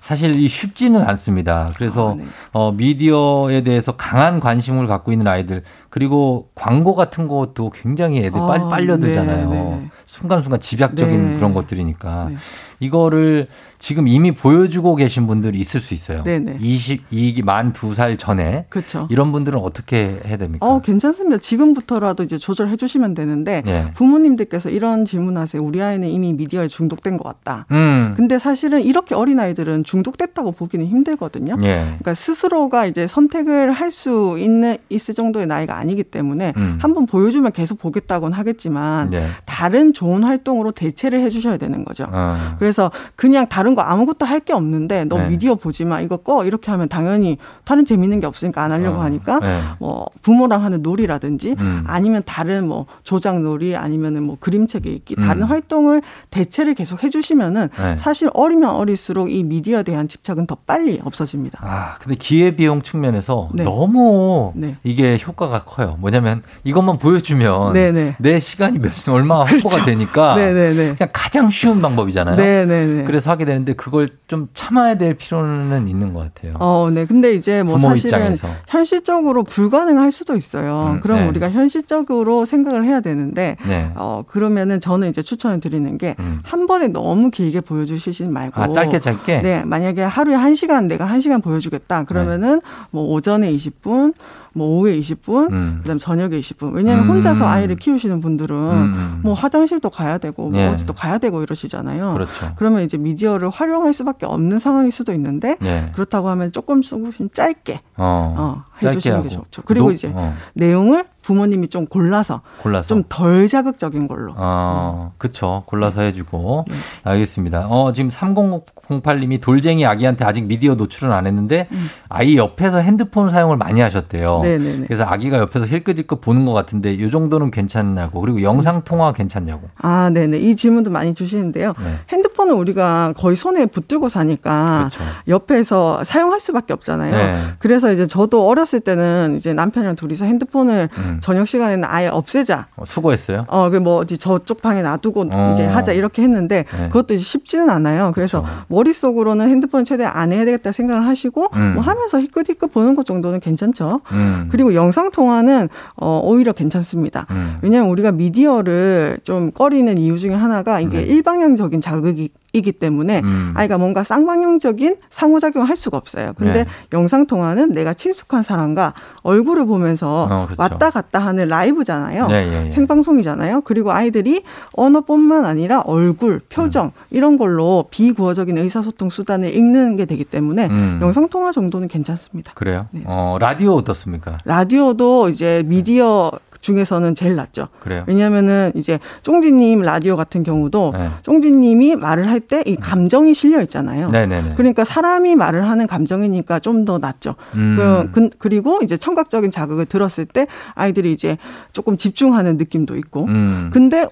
[0.00, 1.68] 사실 이 쉽지는 않습니다.
[1.76, 2.24] 그래서 아, 네.
[2.52, 8.46] 어, 미디어에 대해서 강한 관심을 갖고 있는 아이들 그리고 광고 같은 것도 굉장히 애들 아,
[8.46, 9.50] 빨, 빨려들잖아요.
[9.50, 9.90] 네, 네.
[10.06, 11.36] 순간순간 집약적인 네.
[11.36, 12.36] 그런 것들이니까 네.
[12.80, 13.46] 이거를
[13.80, 16.24] 지금 이미 보여주고 계신 분들이 있을 수 있어요.
[16.24, 16.58] 네네.
[16.58, 19.06] 22기 만 두 살 전에 그렇죠.
[19.10, 20.66] 이런 분들은 어떻게 해야 됩니까?
[20.66, 21.38] 어, 괜찮습니다.
[21.38, 23.90] 지금부터라도 이제 조절해 주시면 되는데 예.
[23.94, 25.62] 부모님들께서 이런 질문하세요.
[25.62, 27.66] 우리 아이는 이미 미디어에 중독된 것 같다.
[27.70, 28.14] 음.
[28.16, 31.56] 근데 사실은 이렇게 어린 아이들은 중독됐다고 보기는 힘들거든요.
[31.62, 31.84] 예.
[31.84, 36.78] 그러니까 스스로가 이제 선택을 할 수 있는 있을 정도의 나이가 아니기 때문에 음.
[36.80, 39.26] 한번 보여주면 계속 보겠다고는 하겠지만 네.
[39.46, 42.04] 다른 좋은 활동으로 대체를 해주셔야 되는 거죠.
[42.12, 42.36] 어.
[42.58, 42.67] 그래서
[43.16, 45.28] 그냥 다른 거 아무것도 할 게 없는데 너 네.
[45.30, 49.02] 미디어 보지 마 이거 꺼 이렇게 하면 당연히 다른 재밌는 게 없으니까 안 하려고 어.
[49.02, 49.60] 하니까 네.
[49.80, 51.84] 뭐 부모랑 하는 놀이라든지 음.
[51.86, 55.48] 아니면 다른 뭐 조작 놀이 아니면은 뭐 그림책 읽기 다른 음.
[55.48, 57.96] 활동을 대체를 계속 해주시면은 네.
[57.96, 61.58] 사실 어리면 어릴수록 이 미디어에 대한 집착은 더 빨리 없어집니다.
[61.62, 63.64] 아, 근데 기회 비용 측면에서 네.
[63.64, 64.76] 너무 네.
[64.84, 65.96] 이게 효과가 커요.
[65.98, 68.16] 뭐냐면 이것만 보여주면 네네.
[68.18, 70.36] 내 시간이 몇 얼마 확보가 되니까.
[70.96, 72.36] 그냥 가장 쉬운 방법이잖아요.
[72.66, 73.04] 네네네.
[73.04, 76.54] 그래서 하게 되는데 그걸 좀 참아야 될 필요는 있는 것 같아요.
[76.58, 77.06] 어, 네.
[77.06, 78.48] 근데 이제 뭐 사실은 입장에서.
[78.66, 80.94] 현실적으로 불가능할 수도 있어요.
[80.94, 81.28] 음, 그럼 네.
[81.28, 83.92] 우리가 현실적으로 생각을 해야 되는데 네.
[83.96, 86.66] 어, 그러면은 저는 이제 추천을 드리는 게한 음.
[86.66, 88.60] 번에 너무 길게 보여주시지 말고.
[88.60, 89.42] 아, 짧게 짧게?
[89.42, 89.64] 네.
[89.64, 92.04] 만약에 하루에 한시간 내가 한시간 보여주겠다.
[92.04, 94.14] 그러면은 뭐 오전에 20분,
[94.52, 95.78] 뭐 오후에 20분, 음.
[95.82, 96.74] 그다음 저녁에 20분.
[96.74, 97.10] 왜냐하면 음.
[97.10, 99.20] 혼자서 아이를 키우시는 분들은 음.
[99.22, 100.66] 뭐 화장실도 가야 되고 뭐 예.
[100.66, 102.12] 어디도 가야 되고 이러시잖아요.
[102.12, 102.47] 그렇죠.
[102.56, 105.90] 그러면 이제 미디어를 활용할 수밖에 없는 상황일 수도 있는데 네.
[105.94, 108.34] 그렇다고 하면 조금 조금 짧게 어.
[108.36, 109.28] 어, 해주시는 게.
[109.28, 109.62] 좋죠.
[109.64, 110.34] 그리고 노- 이제 어.
[110.54, 112.88] 내용을 부모님이 좀 골라서 골라서.
[112.88, 114.32] 좀 덜 자극적인 걸로.
[114.36, 115.62] 어, 그쵸.
[115.66, 116.64] 골라서 해주고.
[116.68, 116.74] 네.
[117.04, 117.66] 알겠습니다.
[117.68, 121.68] 어, 지금 3008님이 돌쟁이 아기한테 아직 미디어 노출은 안 했는데
[122.08, 124.38] 아이 옆에서 핸드폰 사용을 많이 하셨대요.
[124.38, 124.42] 음.
[124.42, 124.86] 네네네.
[124.86, 128.20] 그래서 아기가 옆에서 힐끗힐끗 보는 것 같은데 이 정도는 괜찮냐고.
[128.20, 129.68] 그리고 영상 통화 괜찮냐고.
[129.76, 130.38] 아, 네네.
[130.38, 131.74] 이 질문도 많이 주시는데요.
[131.78, 131.94] 네.
[132.08, 135.10] 핸드폰은 우리가 거의 손에 붙들고 사니까 그렇죠.
[135.28, 137.12] 옆에서 사용할 수밖에 없잖아요.
[137.12, 137.34] 네.
[137.58, 141.17] 그래서 이제 저도 어렸을 때는 이제 남편이랑 둘이서 핸드폰을 음.
[141.20, 142.66] 저녁 시간에는 아예 없애자.
[142.76, 143.44] 어, 수고했어요.
[143.48, 145.52] 어, 그 뭐 어디 저쪽 방에 놔두고 어.
[145.54, 146.88] 이제 하자 이렇게 했는데 네.
[146.88, 148.10] 그것도 이제 쉽지는 않아요.
[148.14, 151.74] 그래서 머릿속으로는 핸드폰 최대한 안 해야 되겠다 생각을 하시고 음.
[151.74, 154.00] 뭐 하면서 희끗희끗 보는 것 정도는 괜찮죠.
[154.12, 154.48] 음.
[154.50, 157.26] 그리고 영상 통화는 어 오히려 괜찮습니다.
[157.30, 157.58] 음.
[157.62, 161.02] 왜냐하면 우리가 미디어를 좀 꺼리는 이유 중에 하나가 이게 네.
[161.04, 163.54] 일방향적인 자극이 이기 때문에 음.
[163.56, 166.32] 아이가 뭔가 쌍방향적인 상호작용을 할 수가 없어요.
[166.36, 166.70] 근데 네.
[166.92, 170.54] 영상 통화는 내가 친숙한 사람과 얼굴을 보면서 어, 그렇죠.
[170.58, 172.28] 왔다 갔다 하는 라이브잖아요.
[172.28, 172.70] 네, 예, 예.
[172.70, 173.62] 생방송이잖아요.
[173.62, 174.42] 그리고 아이들이
[174.72, 176.90] 언어뿐만 아니라 얼굴, 표정 음.
[177.10, 180.98] 이런 걸로 비구어적인 의사소통 수단을 읽는 게 되기 때문에 음.
[181.00, 182.52] 영상 통화 정도는 괜찮습니다.
[182.54, 182.86] 그래요?
[182.90, 183.02] 네.
[183.06, 184.38] 어, 라디오 어떻습니까?
[184.44, 186.30] 라디오도 이제 미디어
[186.60, 187.68] 중에서는 제일 낫죠.
[187.80, 188.04] 그래요?
[188.06, 191.08] 왜냐하면은 이제 쫑지님 라디오 같은 경우도 네.
[191.22, 194.10] 쫑지님이 말을 할 때 이 감정이 실려 있잖아요.
[194.10, 194.54] 네네네.
[194.56, 197.34] 그러니까 사람이 말을 하는 감정이니까 좀 더 낫죠.
[197.54, 197.76] 음.
[197.76, 201.36] 그, 그- 그리고 이제 청각적인 자극을 들었을 때 아이들이 이제
[201.72, 203.24] 조금 집중하는 느낌도 있고.
[203.26, 203.70] 음.
[203.72, 204.06] 근데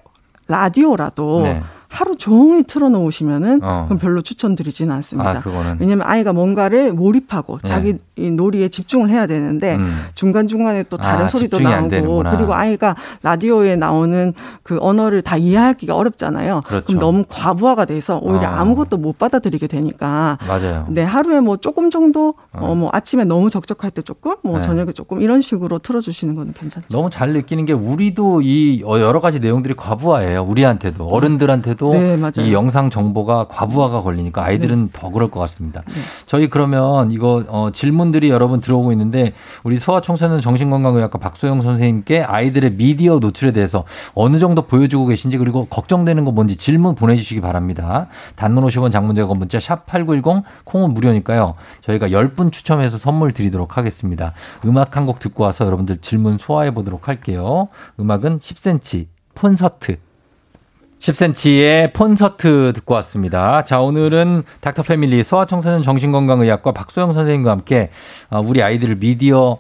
[0.48, 1.62] 라디오라도 네.
[1.96, 3.86] 하루 종일 틀어놓으시면은 어.
[3.88, 5.30] 그럼 별로 추천드리지는 않습니다.
[5.30, 5.78] 아, 그거는.
[5.80, 7.68] 왜냐하면 아이가 뭔가를 몰입하고 네.
[7.68, 10.04] 자기 이 놀이에 집중을 해야 되는데 음.
[10.14, 12.24] 중간 중간에 또 다른 아, 소리도 나오고.
[12.30, 16.62] 그리고 아이가 라디오에 나오는 그 언어를 다 이해하기가 어렵잖아요.
[16.66, 16.92] 그렇죠.
[16.92, 18.52] 럼 너무 과부하가 돼서 오히려 어.
[18.52, 20.86] 아무것도 못 받아들이게 되니까 맞아요.
[20.90, 24.62] 네, 하루에 뭐 조금 정도, 어, 뭐 아침에 너무 적적할 때 조금, 뭐 네.
[24.62, 26.88] 저녁에 조금 이런 식으로 틀어주시는 건 괜찮죠.
[26.90, 30.42] 너무 잘 느끼는 게 우리도 이 여러 가지 내용들이 과부하예요.
[30.42, 32.32] 우리한테도 어른들한테도 네, 맞아요.
[32.40, 35.82] 이 영상 정보가 과부하가 걸리니까 아이들은 더 그럴 것 같습니다.
[35.88, 35.94] 네.
[36.26, 39.32] 저희 그러면 이거 어, 질문들이 여러분 들어오고 있는데
[39.64, 43.84] 우리 소아청소년 정신건강의학과 박소영 선생님께 아이들의 미디어 노출에 대해서
[44.14, 48.08] 어느 정도 보여주고 계신지 그리고 걱정되는 거 뭔지 질문 보내주시기 바랍니다.
[48.34, 51.54] 단문 50원 장문대고 문자 샵 8910 콩은 무료니까요.
[51.80, 54.32] 저희가 10분 추첨해서 선물 드리도록 하겠습니다.
[54.66, 57.68] 음악 한 곡 듣고 와서 여러분들 질문 소화해 보도록 할게요.
[58.00, 59.06] 음악은 10cm
[59.36, 59.98] 콘서트
[61.00, 63.62] 10cm의 콘서트 듣고 왔습니다.
[63.64, 67.90] 자, 오늘은 닥터 패밀리 소아청소년 정신건강의학과 박소영 선생님과 함께
[68.30, 69.58] 어, 우리 아이들을 미디어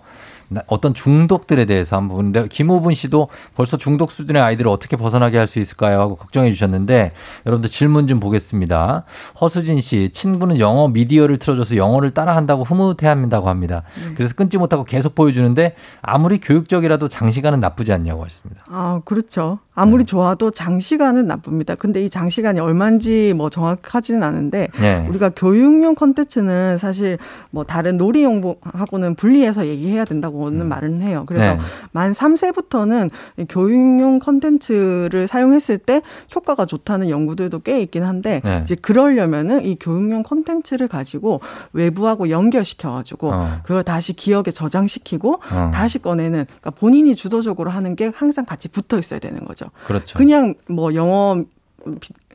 [0.48, 5.46] 나- 어떤 중독들에 대해서 한번 보는데 김호분 씨도 벌써 중독 수준의 아이들을 어떻게 벗어나게 할
[5.48, 6.00] 수 있을까요?
[6.00, 7.10] 하고 걱정해 주셨는데
[7.46, 9.04] 여러분들 질문 좀 보겠습니다.
[9.40, 13.82] 허수진 씨 친구는 영어 미디어를 틀어줘서 영어를 따라한다고 흐뭇해한다고 합니다.
[14.16, 18.64] 그래서 끊지 못하고 계속 보여주는데 아무리 교육적이라도 장시간은 나쁘지 않냐고 하셨습니다.
[18.68, 19.58] 아, 그렇죠.
[19.76, 21.74] 아무리 좋아도 장시간은 나쁩니다.
[21.74, 25.06] 근데 이 장시간이 얼마인지 뭐 정확하지는 않은데 네.
[25.08, 27.18] 우리가 교육용 컨텐츠는 사실
[27.50, 31.24] 뭐 다른 놀이용하고는 분리해서 얘기해야 된다고는 말은 해요.
[31.26, 31.60] 그래서 네.
[31.92, 33.10] 만 3세부터는
[33.50, 36.00] 교육용 컨텐츠를 사용했을 때
[36.34, 38.62] 효과가 좋다는 연구들도 꽤 있긴 한데 네.
[38.64, 41.40] 이제 그러려면은 이 교육용 컨텐츠를 가지고
[41.74, 43.58] 외부하고 연결시켜 가지고 어.
[43.62, 45.70] 그걸 다시 기억에 저장시키고 어.
[45.74, 49.65] 다시 꺼내는 그러니까 본인이 주도적으로 하는 게 항상 같이 붙어 있어야 되는 거죠.
[49.86, 50.16] 그렇죠.
[50.16, 51.42] 그냥 뭐 영어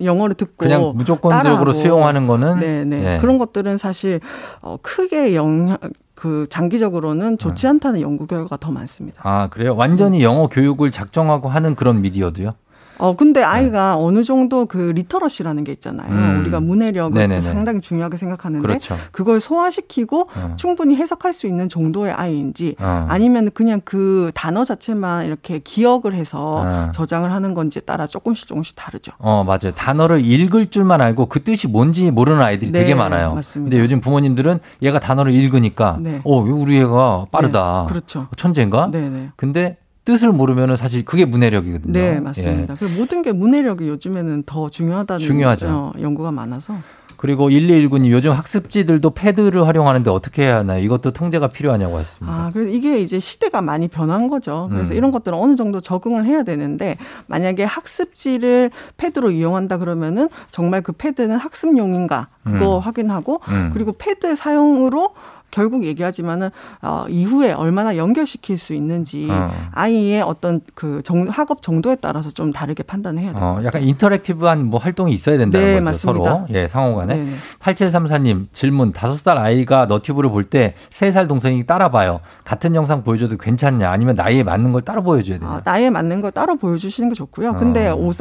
[0.01, 1.73] 영어를 듣고 그냥 무조건적으로.
[1.73, 3.17] 수용하는 거는 네네 예.
[3.19, 4.19] 그런 것들은 사실
[4.61, 5.77] 어 크게 영향
[6.15, 9.19] 그 장기적으로는 좋지 않다는 연구 결과가 더 많습니다.
[9.23, 9.75] 아, 그래요?
[9.75, 12.53] 완전히 영어 교육을 작정하고 하는 그런 미디어도요?
[13.01, 16.13] 어 근데 아이가 어느 정도 그 literacy라는 게 있잖아요.
[16.13, 16.15] 네.
[16.15, 16.39] 음.
[16.41, 17.41] 우리가 문해력을 네네네.
[17.41, 18.95] 상당히 중요하게 생각하는데 그렇죠.
[19.11, 20.53] 그걸 소화시키고 어.
[20.55, 23.07] 충분히 해석할 수 있는 정도의 아이인지 어.
[23.09, 26.91] 아니면 그냥 그 단어 자체만 이렇게 기억을 해서 어.
[26.93, 29.11] 저장을 하는 건지에 따라 조금씩 조금씩 다르죠.
[29.17, 29.73] 어, 맞아요.
[29.75, 33.33] 단어를 읽을 줄만 알고 그 뜻이 뭔지 모르는 아이들이 네, 되게 많아요.
[33.33, 33.71] 맞습니다.
[33.71, 36.21] 근데 요즘 부모님들은 얘가 단어를 읽으니까 네.
[36.23, 37.85] 어, 우리 애가 빠르다.
[37.87, 38.27] 네, 그렇죠.
[38.37, 38.91] 천재인가?
[38.91, 39.31] 네네.
[39.35, 41.93] 근데 뜻을 모르면은 사실 그게 문해력이거든요.
[41.93, 42.75] 네, 맞습니다.
[42.75, 45.67] 그 모든 게 문해력이 요즘에는 더 중요하다는 중요하죠.
[45.69, 46.75] 어, 연구가 많아서.
[47.21, 50.83] 그리고 1219님 요즘 학습지들도 패드를 활용하는데 어떻게 해야 하나요?
[50.83, 52.35] 이것도 통제가 필요하냐고 했습니다.
[52.35, 54.69] 아, 그래서 이게 이제 시대가 많이 변한 거죠.
[54.71, 54.97] 그래서 음.
[54.97, 56.97] 이런 것들은 어느 정도 적응을 해야 되는데
[57.27, 62.81] 만약에 학습지를 패드로 이용한다 그러면은 정말 그 패드는 학습용인가 그거 음.
[62.81, 63.69] 확인하고 음.
[63.71, 65.13] 그리고 패드 사용으로
[65.51, 66.49] 결국 얘기하지만은
[66.81, 69.51] 어 이후에 얼마나 연결시킬 수 있는지 어.
[69.73, 73.45] 아이의 어떤 그 정, 학업 정도에 따라서 좀 다르게 판단해야 돼요.
[73.45, 75.83] 어, 약간 인터랙티브한 뭐 활동이 있어야 된다는 네, 거죠.
[75.83, 76.29] 맞습니다.
[76.29, 76.45] 서로.
[76.49, 77.15] 예, 상호간에.
[77.15, 77.31] 네네.
[77.59, 78.93] 8734님 질문.
[78.93, 82.21] 5살 아이가 너튜브를 볼때 3살 동생이 따라봐요.
[82.43, 83.89] 같은 영상 보여줘도 괜찮냐?
[83.89, 85.51] 아니면 나이에 맞는 걸 따로 보여줘야 되냐?
[85.51, 87.53] 아, 나이에 맞는 걸 따로 보여주시는 게 좋고요.
[87.55, 87.95] 근데 어.
[87.95, 88.11] 오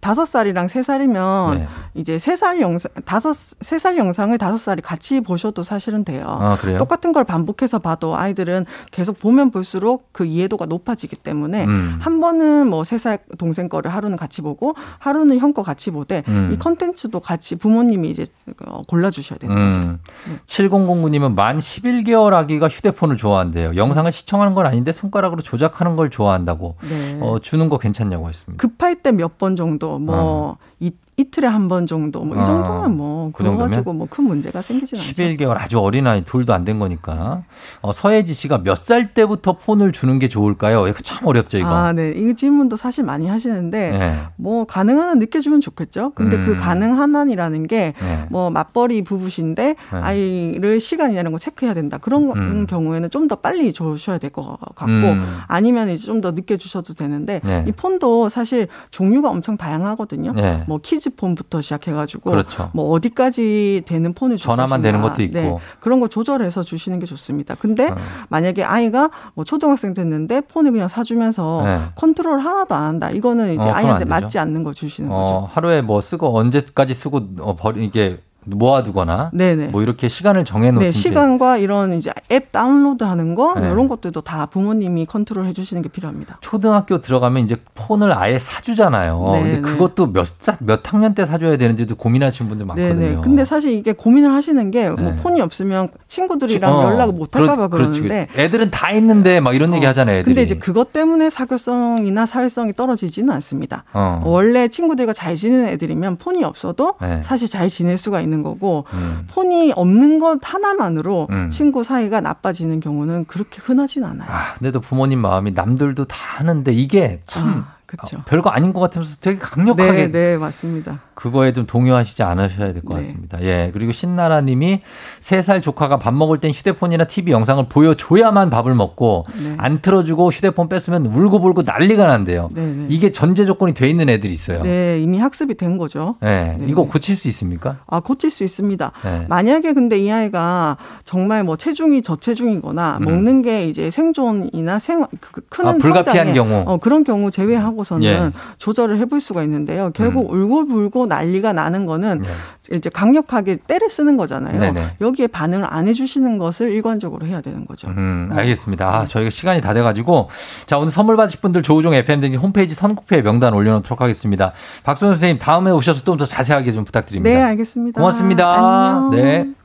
[0.00, 1.68] 다섯 살이랑 세 살이면 네.
[1.94, 6.24] 이제 세살 영상, 다섯, 세살 영상을 다섯 살이 같이 보셔도 사실은 돼요.
[6.26, 6.78] 아, 그래요?
[6.80, 11.98] 똑같은 걸 반복해서 봐도 아이들은 계속 보면 볼수록 그 이해도가 높아지기 때문에 음.
[12.00, 16.22] 한 번은 뭐 세 살 동생 거를 하루는 같이 보고 하루는 형 거 같이 보되
[16.28, 16.50] 음.
[16.52, 18.24] 이 컨텐츠도 같이 부모님이 이제
[18.66, 19.88] 어, 골라 주셔야 되는 거죠.
[19.88, 19.98] 음.
[20.46, 23.76] 7009님은 만 11개월 아기가 휴대폰을 좋아한대요.
[23.76, 26.76] 영상을 시청하는 건 아닌데 손가락으로 조작하는 걸 좋아한다고.
[26.88, 27.18] 네.
[27.20, 28.60] 어, 주는 거 괜찮냐고 했습니다.
[28.60, 30.90] 급할 때 몇 번 정도 뭐 이,
[31.20, 32.44] 이틀에 한 번 정도 뭐이 어.
[32.44, 33.70] 정도면 뭐그 그거 정도면?
[33.70, 35.12] 가지고 뭐 큰 문제가 생기진 않죠.
[35.12, 37.42] 11개월 아주 어린 아이 둘도 안 된 거니까.
[37.82, 40.88] 어, 서혜지 씨가 몇 살 때부터 폰을 주는 게 좋을까요?
[40.88, 41.68] 이거 참 어렵죠, 이거.
[41.68, 42.10] 아, 네.
[42.16, 44.18] 이 질문도 사실 많이 하시는데 네.
[44.36, 46.12] 뭐 가능한 한 늦게 주면 좋겠죠.
[46.14, 46.42] 근데 음.
[46.44, 48.24] 그 가능한 한이라는 게 네.
[48.30, 49.62] 뭐 맞벌이 부부신데
[49.92, 49.98] 네.
[50.00, 51.98] 아이를 시간이라는 걸 체크해야 된다.
[51.98, 52.66] 그런 음.
[52.66, 55.22] 경우에는 좀 더 빨리 주셔야 될 것 같고 음.
[55.46, 57.64] 아니면 이제 좀 더 늦게 주셔도 되는데 네.
[57.68, 60.32] 이 폰도 사실 종류가 엄청 다양하거든요.
[60.32, 60.64] 네.
[60.66, 62.70] 뭐 kids 폰부터 시작해가지고 그렇죠.
[62.74, 64.82] 뭐 어디까지 되는 폰을 줄 전화만 것인가.
[64.88, 65.34] 되는 것도 있고.
[65.34, 65.56] 네.
[65.80, 67.54] 그런 거 조절해서 주시는 게 좋습니다.
[67.54, 67.96] 근데 어.
[68.28, 71.80] 만약에 아이가 뭐 초등학생 됐는데 폰을 그냥 사주면서 네.
[71.94, 73.10] 컨트롤 하나도 안 한다.
[73.10, 74.04] 이거는 이제 어, 아이한테.
[74.04, 75.32] 맞지 않는 걸 주시는 거죠.
[75.32, 79.66] 어, 하루에 뭐 쓰고 언제까지 쓰고 어, 버리 이게 모아두거나 네네.
[79.68, 83.70] 뭐 이렇게 시간을 정해놓든지 네, 시간과 이런 이제 앱 다운로드 하는 거 네.
[83.70, 86.38] 이런 것들도 다 부모님이 컨트롤 해주시는 게 필요합니다.
[86.40, 89.30] 초등학교 들어가면 이제 폰을 아예 사주잖아요.
[89.34, 89.60] 네, 근데 네.
[89.60, 92.94] 그것도 몇, 사- 몇 학년 때 사줘야 되는지도 고민하시는 분들 많거든요.
[93.00, 93.20] 네네.
[93.22, 95.16] 근데 사실 이게 고민을 하시는 게뭐 네.
[95.16, 98.00] 폰이 없으면 친구들이랑 어, 연락을 못 할까봐 그렇지.
[98.02, 100.18] 그러는데 애들은 다 있는데 막 이런 얘기 하잖아요.
[100.18, 100.34] 애들이.
[100.34, 103.84] 근데 이제 그것 때문에 사교성이나 사회성이 떨어지지는 않습니다.
[103.92, 104.22] 어.
[104.24, 107.20] 원래 친구들과 잘 지내는 애들이면 폰이 없어도 네.
[107.22, 109.26] 사실 잘 지낼 수가 있는 거고 음.
[109.30, 111.50] 폰이 없는 것 하나만으로 음.
[111.50, 114.28] 친구 사이가 나빠지는 경우는 그렇게 흔하진 않아요.
[114.30, 118.18] 아, 근데도 부모님 마음이 남들도 다 하는데 이게 참 아, 그렇죠.
[118.18, 121.00] 어, 별거 아닌 것 같으면서 되게 강력하게 네, 네, 맞습니다.
[121.14, 123.06] 그거에 좀 동요하시지 않으셔야 될것 네.
[123.06, 123.42] 같습니다.
[123.42, 123.70] 예.
[123.74, 124.80] 그리고 신나라 님이
[125.18, 129.54] 세 살 조카가 밥 먹을 땐 휴대폰이나 TV 영상을 보여줘야만 밥을 먹고 네.
[129.58, 132.50] 안 틀어주고 휴대폰 뺐으면 울고불고 난리가 난대요.
[132.52, 132.86] 네, 네.
[132.88, 134.62] 이게 전제 조건이 돼 있는 애들이 있어요.
[134.62, 136.16] 네, 이미 학습이 된 거죠.
[136.22, 136.56] 예.
[136.58, 136.66] 네.
[136.68, 137.78] 이거 고칠 수 있습니까?
[137.88, 138.92] 아, 고칠 수 있습니다.
[139.02, 139.26] 네.
[139.28, 143.04] 만약에 근데 이 아이가 정말 뭐 체중이 저체중이거나 음.
[143.04, 146.64] 먹는 게 이제 생존이나 생활 그- 그 크는 아, 불가피한 성장에, 경우.
[146.66, 148.30] 어, 그런 경우 제외하고 서는 예.
[148.58, 149.90] 조절을 해볼 수가 있는데요.
[149.94, 152.28] 결국 울고불고 난리가 나는 거는 네.
[152.76, 154.60] 이제 강력하게 때를 쓰는 거잖아요.
[154.60, 154.96] 네네.
[155.00, 157.88] 여기에 반응을 안 해주시는 것을 일관적으로 해야 되는 거죠.
[157.88, 158.86] 음, 알겠습니다.
[158.88, 160.28] 아, 저희가 시간이 다 돼가지고.
[160.66, 164.52] 자, 오늘 선물 받으실 분들 조우종 FM등진 홈페이지 선곡표에 명단 올려놓도록 하겠습니다.
[164.84, 167.34] 박수현 선생님, 다음에 오셔서 좀 더 자세하게 좀 부탁드립니다.
[167.34, 167.98] 네, 알겠습니다.
[168.00, 168.52] 고맙습니다.
[168.54, 169.10] 안녕.
[169.10, 169.59] 네.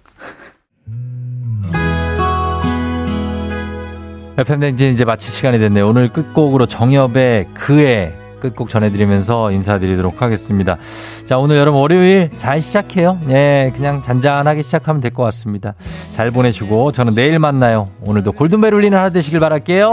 [4.38, 5.88] FM등진 이제 마칠 시간이 됐네요.
[5.88, 10.78] 오늘 끝곡으로 정엽의 그의 끝곡 전해드리면서 인사드리도록 하겠습니다.
[11.26, 13.18] 자, 오늘 여러분 월요일 잘 시작해요.
[13.30, 15.74] 예, 그냥 잔잔하게 시작하면 될 것 같습니다.
[16.16, 17.90] 잘 보내시고 저는 내일 만나요.
[18.02, 19.92] 오늘도 골든벨 울리는 하루 되시길 바랄게요.